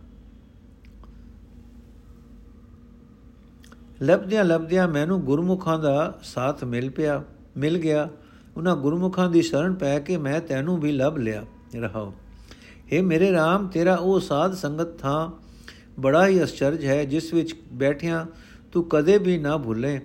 [4.02, 7.24] ਲੱਭਦਿਆਂ ਲੱਭਦਿਆਂ ਮੈਨੂੰ ਗੁਰਮੁਖਾਂ ਦਾ ਸਾਥ ਮਿਲ ਪਿਆ,
[7.58, 8.10] ਮਿਲ ਗਿਆ।
[8.58, 12.14] ਉਹਨਾਂ ਗੁਰਮੁਖਾਂ ਦੀ ਸ਼ਰਨ ਪੈ ਕੇ ਮੈਂ ਤੈਨੂੰ ਵੀ ਲੱਭ ਲਿਆ। ਰਹਾਓ।
[12.92, 15.32] ਇਹ ਮੇਰੇ RAM ਤੇਰਾ ਉਹ ਸਾਧ ਸੰਗਤ ਥਾਂ
[16.00, 18.26] ਬੜਾ ਹੀ ਅਚਰਜ ਹੈ, ਜਿਸ ਵਿੱਚ ਬੈਠਿਆਂ
[18.72, 20.02] ਤੂੰ ਕਦੇ ਵੀ ਨਾ ਭੁੱਲੇ।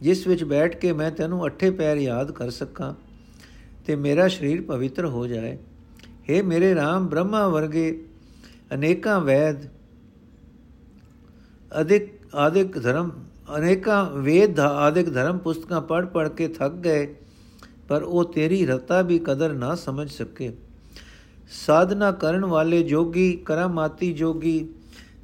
[0.00, 2.94] ਜਿਸ ਵਿੱਚ ਬੈਠ ਕੇ ਮੈਂ ਤੈਨੂੰ ਅੱਠੇ ਪੈਰ ਯਾਦ ਕਰ ਸਕਾਂ
[3.86, 5.58] ਤੇ ਮੇਰਾ ਸਰੀਰ ਪਵਿੱਤਰ ਹੋ ਜਾਏ।
[6.30, 8.04] हे ਮੇਰੇ RAM ਬ੍ਰਹਮਾ ਵਰਗੇ
[8.74, 9.64] ਅਨੇਕਾਂ ਵੈਦ,
[11.80, 13.10] ਅਧਿਕ ਆਦਿਕ ਧਰਮ,
[13.56, 17.14] ਅਨੇਕਾਂ ਵੇਦ ਆਦਿਕ ਧਰਮ ਪੁਸਤਕਾਂ ਪੜ੍ਹ ਪੜ੍ਹ ਕੇ ਥੱਕ ਗਏ,
[17.88, 20.52] ਪਰ ਉਹ ਤੇਰੀ ਰਤਾ ਵੀ ਕਦਰ ਨਾ ਸਮਝ ਸਕੇ।
[21.66, 24.68] ਸਾਧਨਾ ਕਰਨ ਵਾਲੇ ਜੋਗੀ, ਕਰਾਮਾਤੀ ਜੋਗੀ,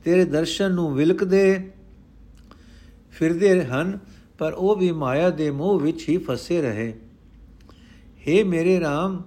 [0.05, 1.71] ਤੇਰੇ ਦਰਸ਼ਨ ਨੂੰ ਵਿਲਕਦੇ
[3.11, 3.99] ਫਿਰਦੇ ਹਨ,
[4.38, 6.92] ਪਰ ਉਹ ਵੀ ਮਾਇਆ ਦੇ ਮੋਹ ਵਿੱਚ ਹੀ ਫਸੇ ਰਹੇ।
[8.29, 9.23] हे ਮੇਰੇ RAM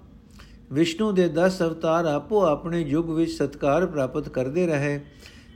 [0.74, 5.00] ਵਿਸ਼ਨੂੰ ਦੇ 10 ਅਵਤਾਰ ਆਪੋ ਆਪਣੇ ਯੁੱਗ ਵਿੱਚ ਸਤਕਾਰ ਪ੍ਰਾਪਤ ਕਰਦੇ ਰਹੇ।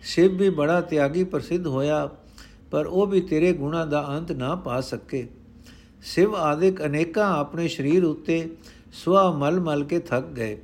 [0.04, 2.10] ਸ਼ਿਵ ਵੀ ਬੜਾ ਤਿਆਗੀ ਪ੍ਰਸਿੱਧ ਹੋਇਆ,
[2.72, 5.28] ਪਰ ਉਹ ਵੀ ਤੇਰੇ ਗੁਣਾ ਦਾ ਅੰਤ ਨਾ ਪਾ ਸਕੇ।
[6.04, 8.48] ਸ਼ਿਵ ਆਦਿਕ ਅਨੇਕਾਂ ਆਪਣੇ ਸਰੀਰ ਉੱਤੇ
[8.94, 10.58] ਸਵਾ ਮਲ ਮਲ ਕੇ ਥੱਕ ਗਏ।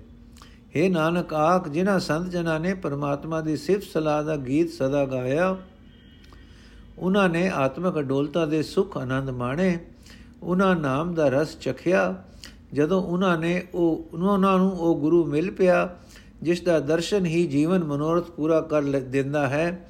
[0.75, 5.55] हे ਨਾਨਕ, ਆਖ, ਜਿਨ੍ਹਾਂ ਸੰਤ ਜਨਾਂ ਨੇ ਪਰਮਾਤਮਾ ਦੀ ਸਿਫਤ ਸਲਾਹ ਦਾ ਗੀਤ ਸਦਾ ਗਾਇਆ,
[6.97, 9.77] ਉਹਨਾਂ ਨੇ ਆਤਮਿਕ ਅਡੋਲਤਾ ਦੇ ਸੁਖ ਆਨੰਦ ਮਾਣੇ,
[10.43, 12.23] ਉਹਨਾਂ ਨਾਮ ਦਾ ਰਸ ਚਖਿਆ।
[12.73, 15.95] ਜਦੋਂ ਉਹਨਾਂ ਨੇ ਉਹ, ਉਹਨਾਂ ਨੂੰ ਉਹ ਗੁਰੂ ਮਿਲ ਪਿਆ
[16.41, 19.89] ਜਿਸ ਦਾ ਦਰਸ਼ਨ ਹੀ ਜੀਵਨ ਮਨੋਰਥ ਪੂਰਾ ਕਰ ਦਿੰਦਾ ਹੈ,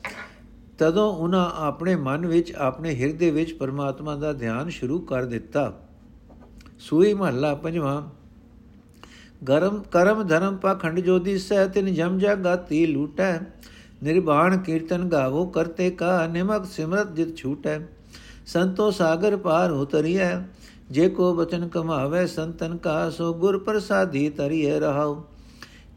[0.77, 5.71] ਤਦੋਂ ਉਹਨਾਂ ਆਪਣੇ ਮਨ ਵਿੱਚ, ਆਪਣੇ ਹਿਰਦੇ ਵਿੱਚ ਪਰਮਾਤਮਾ ਦਾ ਧਿਆਨ ਸ਼ੁਰੂ ਕਰ ਦਿੱਤਾ।
[6.79, 8.01] ਸੂਈ ਮਹੱਲਾ ਪੰਜਵਾਂ,
[9.47, 13.39] ਗਰਮ ਕਰਮ ਧਰਮ ਪਖੰਡ ਜੋਦੀ ਸਹਿ ਤਿਨ ਜਮ ਜਗਾਤੀ ਲੂਟੈ
[14.03, 17.79] ਨਿਰਵਾਣ ਕੀਰਤਨ ਗਾਵੋ ਕਰਤੇ ਕਾ, ਨਿਮਕ ਸਿਮਰਤ ਜਿਤ ਛੂਟੈ।
[18.45, 20.29] ਸੰਤੋ ਸਾਗਰ ਪਾਰ ਉਤਰੀਐ,
[20.91, 25.21] ਜੇ ਕੋ ਬਚਨ ਕਮਾਵੇ ਸੰਤਨ ਕਾ, ਸੋ ਗੁਰ ਪ੍ਰਸਾਦੀ ਤਰੀਏ ਰਹਾਉ।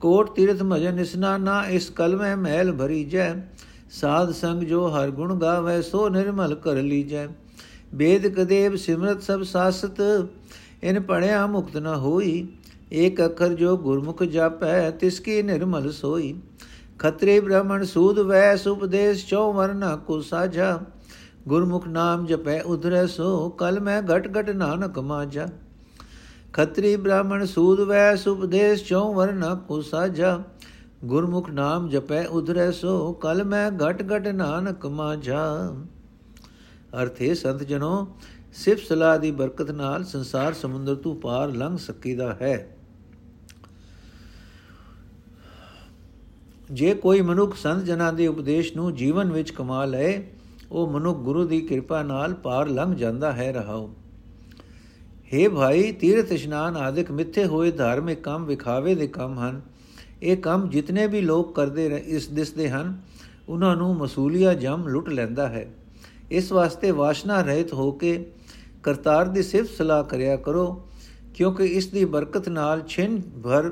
[0.05, 3.35] ਕੋਟ ਤੀਰਥ ਮਜਨ ਇਸਨਾਨਾ ਇਸ ਕਲਮੇ ਮਹਿਲ ਭਰੀ ਜੈ
[3.91, 7.27] ਸਾਧ ਸੰਗ ਜੋ ਹਰ ਗੁਣ ਗਾਵੇ, ਸੋ ਨਿਰਮਲ ਕਰ ਲੀਜੈ।
[7.95, 10.03] ਬੇਦ ਕਦੇਵ ਸਿਮਰਤ ਸਭ ਸਾਸਤ,
[10.83, 12.47] ਇਨ ਪੜਿਆ ਮੁਕਤ ਨ ਹੋਈ।
[12.93, 16.35] ਏਕ ਅੱਖਰ ਜੋ ਗੁਰਮੁਖ ਜਾਪੈ, ਤਿਸ ਕੀ ਨਿਰਮਲ ਸੋਈ।
[16.99, 20.81] ਖਤਰੇ ਬ੍ਰਾਹਮਣ ਸੂਦ ਵੈ ਸੁਪਦੇਸ਼ ਚੋ ਵਰਨਾ ਕੋ ਸਾਝਾ।
[21.49, 25.49] ਗੁਰਮੁਖ ਨਾਮ ਜਪੈ ਉਧਰੈ ਸੋ, ਕਲ ਮੈਂ ਘਟ ਘਟ ਨਾਨਕ ਮਾਝਾ।
[26.55, 30.43] ਖਤਰੀ ਬ੍ਰਾਹਮਣ ਸੂਦ ਵੈ ਸੁਪਦੇਸ਼ ਚੋ ਵਰਨਾ ਕੋ ਸਾਝਾ
[31.05, 35.75] ਗੁਰਮੁਖ ਨਾਮ ਜਪੈ ਉਧਰੈ ਸੋ, ਕਲ ਮੈਂ ਘਟ ਘਟ ਨਾਨਕ ਮਾਝਾ।
[37.03, 38.17] ਅਰਥੇ ਸੰਤ ਜਨੋ
[38.53, 42.77] ਸਿਫ ਸਲਾਹ ਦੀ ਬਰਕਤ ਨਾਲ ਸੰਸਾਰ ਸਮੁੰਦਰ ਤੋਂ ਪਾਰ ਲੰਘ ਸਕੀਦਾ ਹੈ।
[46.71, 50.27] ਜੇ ਕੋਈ ਮਨੁੱਖ ਸੰਤ ਜਨਾਂ ਦੇ ਉਪਦੇਸ਼ ਨੂੰ ਜੀਵਨ ਵਿੱਚ ਕਮਾ ਲਏ,
[50.73, 53.95] ਉਹ ਮਨੁੱਖ ਗੁਰੂ ਦੀ ਕਿਰਪਾ ਨਾਲ ਪਾਰ ਲੰਘ ਜਾਂਦਾ ਹੈ ਰਹਾਓ
[55.35, 59.61] हे ਭਾਈ, ਤੀਰਥ ਇਸ਼ਨਾਨ ਆਦਿਕ ਮਿੱਥੇ ਹੋਏ ਧਾਰਮਿਕ ਕੰਮ ਵਿਖਾਵੇ ਦੇ ਕੰਮ ਹਨ।
[60.23, 63.01] ਇਹ ਕੰਮ ਜਿਤਨੇ ਵੀ ਲੋਕ ਕਰਦੇ ਇਸ ਦਿਸਦੇ ਹਨ,
[63.49, 65.67] ਉਹਨਾਂ ਨੂੰ ਮਸੂਲੀਆ ਜਮ ਲੁੱਟ ਲੈਂਦਾ ਹੈ।
[66.31, 68.27] ਇਸ ਵਾਸਤੇ ਵਾਸ਼ਨਾ ਰਹਿਤ ਹੋ ਕੇ
[68.83, 70.89] ਕਰਤਾਰ ਦੀ ਸਿਫਤ ਸਲਾਹ ਕਰਿਆ ਕਰੋ,
[71.35, 73.71] ਕਿਉਂਕਿ ਇਸ ਦੀ ਬਰਕਤ ਨਾਲ ਛਿਨ ਭਰ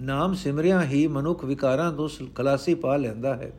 [0.00, 3.52] ਨਾਮ ਸਿਮਰਿਆ ਹੀ ਮਨੁੱਖ ਵਿਕਾਰਾਂ ਤੋਂ ਖਲਾਸੀ ਪਾ ਲੈਂਦਾ ਹੈ।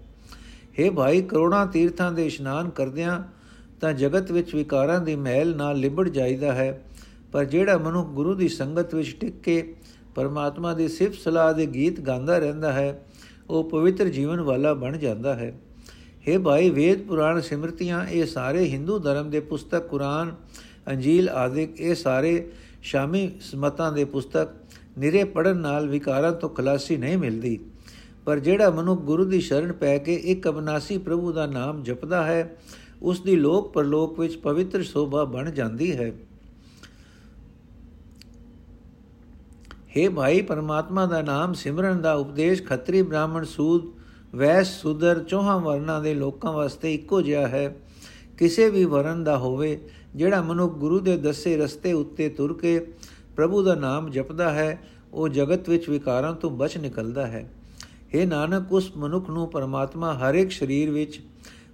[0.80, 3.24] हे ਭਾਈ, ਕਰੋੜਾਂ ਤੀਰਥਾਂ ਦੇ ਇਸ਼ਨਾਨ ਕਰਦਿਆਂ
[3.84, 6.84] ਤਾਂ ਜਗਤ ਵਿੱਚ ਵਿਕਾਰਾਂ ਦੀ ਮਹਿਲ ਨਾਲ ਲਿਬੜ ਜਾਂਦਾ ਹੈ,
[7.32, 9.74] ਪਰ ਜਿਹੜਾ ਮਨੁੱਖ ਗੁਰੂ ਦੀ ਸੰਗਤ ਵਿੱਚ ਟਿਕ ਕੇ
[10.16, 13.06] ਪਰਮਾਤਮਾ ਦੀ ਸਿਫਤ ਸਲਾਹ ਦੇ ਗੀਤ ਗਾਉਂਦਾ ਰਹਿੰਦਾ ਹੈ,
[13.50, 15.54] ਉਹ ਪਵਿੱਤਰ ਜੀਵਨ ਵਾਲਾ ਬਣ ਜਾਂਦਾ ਹੈ।
[16.28, 20.34] हे ਭਾਈ ਵੇਦ ਪੁਰਾਣ ਸਿਮਰਤੀਆਂ, ਇਹ ਸਾਰੇ ਹਿੰਦੂ ਧਰਮ ਦੇ ਪੁਸਤਕ, ਕੁਰਾਨ,
[20.88, 24.50] ਅੰਜੀਲ ਆਦਿਕ, ਇਹ ਸਾਰੇ ਸ਼ਾਮੀ ਸਮਤਾਂ ਦੇ ਪੁਸਤਕ,
[24.98, 27.60] ਨਿਰੇ ਪੜਨ ਨਾਲ ਵਿਕਾਰਾਂ ਤੋਂ ਖਲਾਸੀ ਨਹੀਂ ਮਿਲਦੀ।
[28.26, 32.56] ਪਰ ਜਿਹੜਾ ਮਨੁੱਖ ਗੁਰੂ ਦੀ ਸ਼ਰਨ ਪੈ ਕੇ ਇੱਕ ਅਬਨਾਸੀ ਪ੍ਰਭੂ ਦਾ ਨਾਮ ਜਪਦਾ ਹੈ
[33.04, 36.14] ਉਸ ਦੀ ਲੋਕ ਪਰਲੋਕ ਵਿੱਚ ਪਵਿੱਤਰ ਸੋਭਾ ਬਣ ਜਾਂਦੀ ਹੈ।
[39.98, 43.86] हे ਭਾਈ, ਪਰਮਾਤਮਾ ਦਾ ਨਾਮ ਸਿਮਰਨ ਦਾ ਉਪਦੇਸ਼ ਖੱਤਰੀ ਬ੍ਰਾਹਮਣ ਸੂਦ,
[44.36, 47.76] ਵੈਸ ਸੁਦਰ ਚੋਹਾਂ ਵਰਨਾਂ ਦੇ ਲੋਕਾਂ ਵਾਸਤੇ ਇੱਕੋ ਜਿਹਾ ਹੈ।
[48.38, 52.88] ਕਿਸੇ ਵੀ ਵਰਨ ਦਾ ਹੋਵੇ, ਜਿਹੜਾ ਮਨੁੱਖ ਗੁਰੂ ਦੇ ਦੱਸੇ ਰਸਤੇ ਉੱਤੇ ਤੁਰ ਕੇ
[53.36, 57.54] ਪ੍ਰਭੂ ਦਾ ਨਾਮ ਜਪਦਾ ਹੈ, ਉਹ ਜਗਤ ਵਿੱਚ ਵਿਕਾਰਾਂ ਤੋਂ ਬਚ ਨਿਕਲਦਾ ਹੈ।
[58.16, 61.20] हे ਨਾਨਕ, ਉਸ ਮਨੁੱਖ ਨੂੰ ਪਰਮਾਤਮਾ ਹਰ ਇੱਕ ਸਰੀਰ ਵਿੱਚ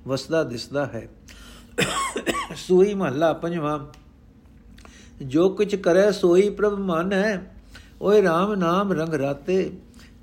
[0.08, 1.08] ਵਸਦਾ ਦਿਸਦਾ ਹੈ।
[2.56, 3.80] ਸੋਈ ਮਹੱਲਾ ਪੰਜਵਾਂ,
[5.22, 7.56] ਜੋ ਕੁਝ ਕਰੇ ਸੋਈ ਪ੍ਰਭ ਮਨ ਹੈ,
[8.02, 9.72] ਓਏ RAM ਨਾਮ ਰੰਗ ਰਾਤੇ,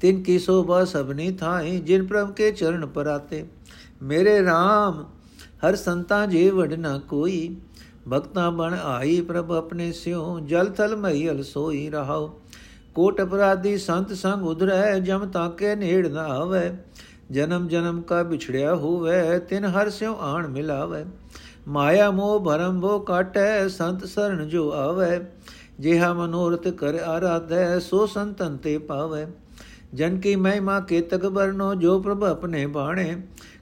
[0.01, 3.45] ਤਿਨ ਕੀ ਸੋਭਾ ਸਭਨੀ ਥਾਈ, ਜਿਨ ਪ੍ਰਭ ਕੇ ਚਰਨ ਪਰਾਤੇ।
[4.03, 5.05] ਮੇਰੇ RAM
[5.65, 7.57] ਹਰ ਸੰਤਾਂ ਜੇ ਵਡਨਾ ਕੋਈ,
[8.09, 12.41] ਭਗਤਾਂ ਬਣ ਆਈ ਪ੍ਰਭ ਆਪਣੇ ਸਿਓ ਜਲ ਥਲ ਮਹੀਲ ਸੋਈ ਰਹਾਓ
[12.95, 16.71] ਕੋਟ ਅਪਰਾਧੀ ਸੰਤ ਸੰਗ ਉਧਰੈ, ਜਮ ਤਾਕੇ ਨੇੜ ਨਾ ਆਵੇ
[17.31, 21.05] ਜਨਮ ਜਨਮ ਕਾ ਵਿਛੜਿਆ ਹੋਵੇ ਤਿਨ ਹਰ ਸਿਓ ਆਣ ਮਿਲਾਵੇ
[21.69, 25.19] ਮਾਇਆ ਮੋਹ ਭਰਮ ਬੋ ਕਾਟੈ ਸੰਤ ਸਰਣ ਜੋ ਆਵੇ
[25.81, 29.27] ਜਿਹਾ ਮਨੋਰਥ ਕਰ ਆਰਾਧੈ ਸੋ ਸੰਤਨ ਤੇ ਪਾਵੇ
[29.95, 33.15] ਜਨ ਕੀ ਮਹਿਮਾ ਕੇਤਕ ਬਰਨੋ ਜੋ ਪ੍ਰਭ ਆਪਣੇ ਬਾਣੇ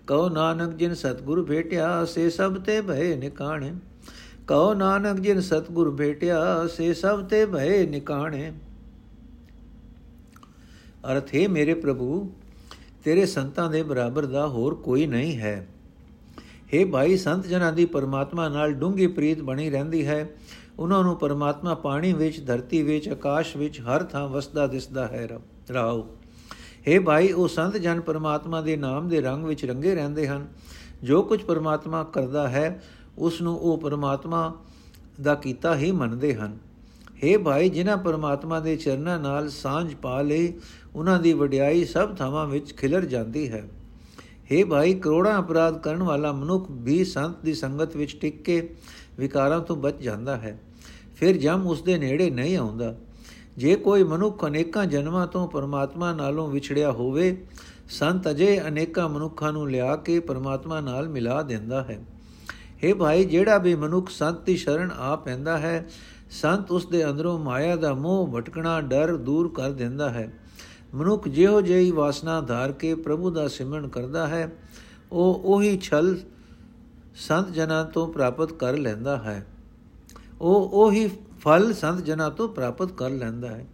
[0.07, 3.73] ਕਉ ਨਾਨਕ ਜਿਨ ਸਤਗੁਰ ਭੇਟਿਆ ਸੇ ਸਭ ਤੇ ਭਏ ਨਿਕਾਣੇ
[4.49, 8.53] ਕਉ ਨਾਨਕ ਜਿਨ ਸਤਗੁਰ ਭੇਟਿਆ ਸੇ ਸਭ ਤੇ ਭਏ ਨਿਕਾਣੇ
[11.07, 12.27] ਅਰਥ ਹੈ ਮੇਰੇ ਪ੍ਰਭੂ
[13.05, 15.69] ਤੇਰੇ ਸੰਤਾਂ ਦੇ ਬਰਾਬਰ ਦਾ ਹੋਰ ਕੋਈ ਨਹੀਂ ਹੈ।
[16.75, 20.31] हे ਭਾਈ, ਸੰਤ ਜਨਾਂ ਦੀ ਪਰਮਾਤਮਾ ਨਾਲ ਡੂੰਗੀ ਪ੍ਰੀਤ ਬਣੀ ਰਹਿੰਦੀ ਹੈ।
[20.79, 25.29] ਉਹਨਾਂ ਨੂੰ ਪਰਮਾਤਮਾ ਪਾਣੀ ਵਿੱਚ, ਧਰਤੀ ਵਿੱਚ, ਆਕਾਸ਼ ਵਿੱਚ ਹਰ ਥਾਂ ਵਸਦਾ ਦਿਸਦਾ ਹੈ।
[25.73, 26.17] ਰਾਓ।
[26.89, 30.49] हे ਭਾਈ, ਉਹ ਸੰਤ ਜਨ ਪਰਮਾਤਮਾ ਦੇ ਨਾਮ ਦੇ ਰੰਗ ਵਿੱਚ ਰੰਗੇ ਰਹਿੰਦੇ ਹਨ।
[31.03, 32.83] ਜੋ ਕੁਝ ਪਰਮਾਤਮਾ ਕਰਦਾ ਹੈ,
[33.19, 34.55] ਉਸ ਨੂੰ ਉਹ ਪਰਮਾਤਮਾ
[35.23, 36.59] ਦਾ ਕੀਤਾ ਹੀ ਮੰਨਦੇ ਹਨ।
[37.24, 40.54] हे ਭਾਈ ਜਿਨ੍ਹਾਂ ਪਰਮਾਤਮਾ ਦੇ ਚਰਨਾਂ ਨਾਲ ਸਾਂਝ ਪਾ ਲਈ
[40.96, 43.64] ਉਹਨਾਂ ਦੀ ਵਡਿਆਈ ਸਭ ਥਾਵਾਂ ਵਿੱਚ ਖਿਲਰ ਜਾਂਦੀ ਹੈ
[44.52, 48.62] हे ਭਾਈ ਕਰੋੜਾਂ ਅਪਰਾਧ ਕਰਨ ਵਾਲਾ ਮਨੁੱਖ ਵੀ ਸੰਤ ਦੀ ਸੰਗਤ ਵਿੱਚ ਟਿਕ ਕੇ
[49.20, 50.58] ਵਿਕਾਰਾਂ ਤੋਂ ਬਚ ਜਾਂਦਾ ਹੈ
[51.16, 52.96] ਫਿਰ ਜਮ ਉਸ ਦੇ ਨੇੜੇ ਨਹੀਂ ਆਉਂਦਾ
[53.58, 57.36] ਜੇ ਕੋਈ ਮਨੁੱਖ ਅਨੇਕਾਂ ਜਨਮਾਂ ਤੋਂ ਪਰਮਾਤਮਾ ਨਾਲੋਂ ਵਿਛੜਿਆ ਹੋਵੇ
[57.90, 62.00] ਸੰਤ ਅਜੇ ਅਨੇਕਾਂ ਮਨੁੱਖਾਂ ਨੂੰ ਲਿਆ ਕੇ ਪਰਮਾਤਮਾ ਨਾਲ ਮਿਲਾ ਦਿੰਦਾ ਹੈ
[62.84, 65.88] हे ਭਾਈ ਜਿਹੜਾ ਵੀ ਮਨੁੱਖ ਸੰਤ ਦੀ ਸ਼ਰਨ ਆ ਪੈਂਦਾ ਹੈ
[66.35, 70.33] ਸੰਤ ਉਸ ਦੇ ਅੰਦਰੋਂ ਮਾਇਆ ਦਾ ਮੋਹ ਭਟਕਣਾ ਡਰ ਦੂਰ ਕਰ ਦਿੰਦਾ ਹੈ।
[70.95, 74.51] ਮਨੁੱਖ ਜਿਹੋ ਜਿਹੀ ਵਾਸਨਾ ਧਾਰ ਕੇ ਪ੍ਰਭੂ ਦਾ ਸਿਮਰਨ ਕਰਦਾ ਹੈ,
[75.13, 76.17] ਉਹ ਉਹੀ ਛਲ
[77.17, 79.45] ਸੰਤ ਜਨਾਂ ਤੋਂ ਪ੍ਰਾਪਤ ਕਰ ਲੈਂਦਾ ਹੈ।
[80.41, 81.09] ਉਹ ਉਹੀ
[81.41, 83.67] ਫਲ ਸੰਤ ਜਨਾਂ ਤੋਂ ਪ੍ਰਾਪਤ ਕਰ ਲੈਂਦਾ ਹੈ।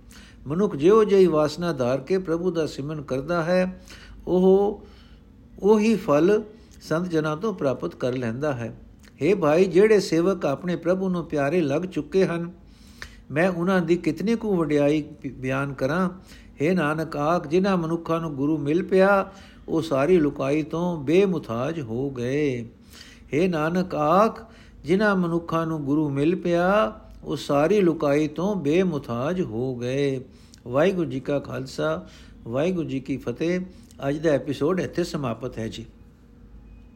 [0.46, 3.80] ਮਨੁੱਖ ਜਿਹੋ ਜਿਹੀ ਵਾਸਨਾ ਧਾਰ ਕੇ ਪ੍ਰਭੂ ਦਾ ਸਿਮਰਨ ਕਰਦਾ ਹੈ,
[4.26, 4.86] ਉਹ
[5.62, 6.42] ਉਹੀ ਫਲ
[6.82, 8.74] ਸੰਤ ਜਨਾਂ ਤੋਂ ਪ੍ਰਾਪਤ ਕਰ ਲੈਂਦਾ ਹੈ।
[9.19, 12.49] हे ਭਾਈ ਜਿਹੜੇ ਸੇਵਕ ਆਪਣੇ ਪ੍ਰਭੂ ਨੂੰ ਪਿਆਰੇ ਲੱਗ ਚੁੱਕੇ ਹਨ
[13.29, 16.09] ਮੈਂ ਉਹਨਾਂ ਦੀ ਕਿਤਨੀ ਕੁ ਵਡਿਆਈ ਬਿਆਨ ਕਰਾਂ
[16.61, 19.31] हे ਨਾਨਕ ਆਖ ਜਿਨ੍ਹਾਂ ਮਨੁੱਖਾਂ ਨੂੰ ਗੁਰੂ ਮਿਲ ਪਿਆ
[19.67, 22.65] ਉਹ ਸਾਰੀ ਲੁਕਾਈ ਤੋਂ ਬੇਮੁਤਾਜ ਹੋ ਗਏ
[23.33, 24.45] हे ਨਾਨਕ ਆਖ
[24.83, 30.19] ਜਿਨ੍ਹਾਂ ਮਨੁੱਖਾਂ ਨੂੰ ਗੁਰੂ ਮਿਲ ਪਿਆ ਉਹ ਸਾਰੀ ਲੁਕਾਈ ਤੋਂ ਬੇਮੁਤਾਜ ਹੋ ਗਏ
[30.65, 32.07] ਵਾਹਿਗੁਰੂ ਜੀ ਕਾ ਖਾਲਸਾ
[32.45, 33.59] ਵਾਹਿਗੁਰੂ ਜੀ ਕੀ ਫਤਿਹ
[33.99, 35.85] ਅੱਜ ਦਾ ਐਪੀਸੋਡ ਇੱਥੇ ਸਮਾਪਤ ਹੈ ਜੀ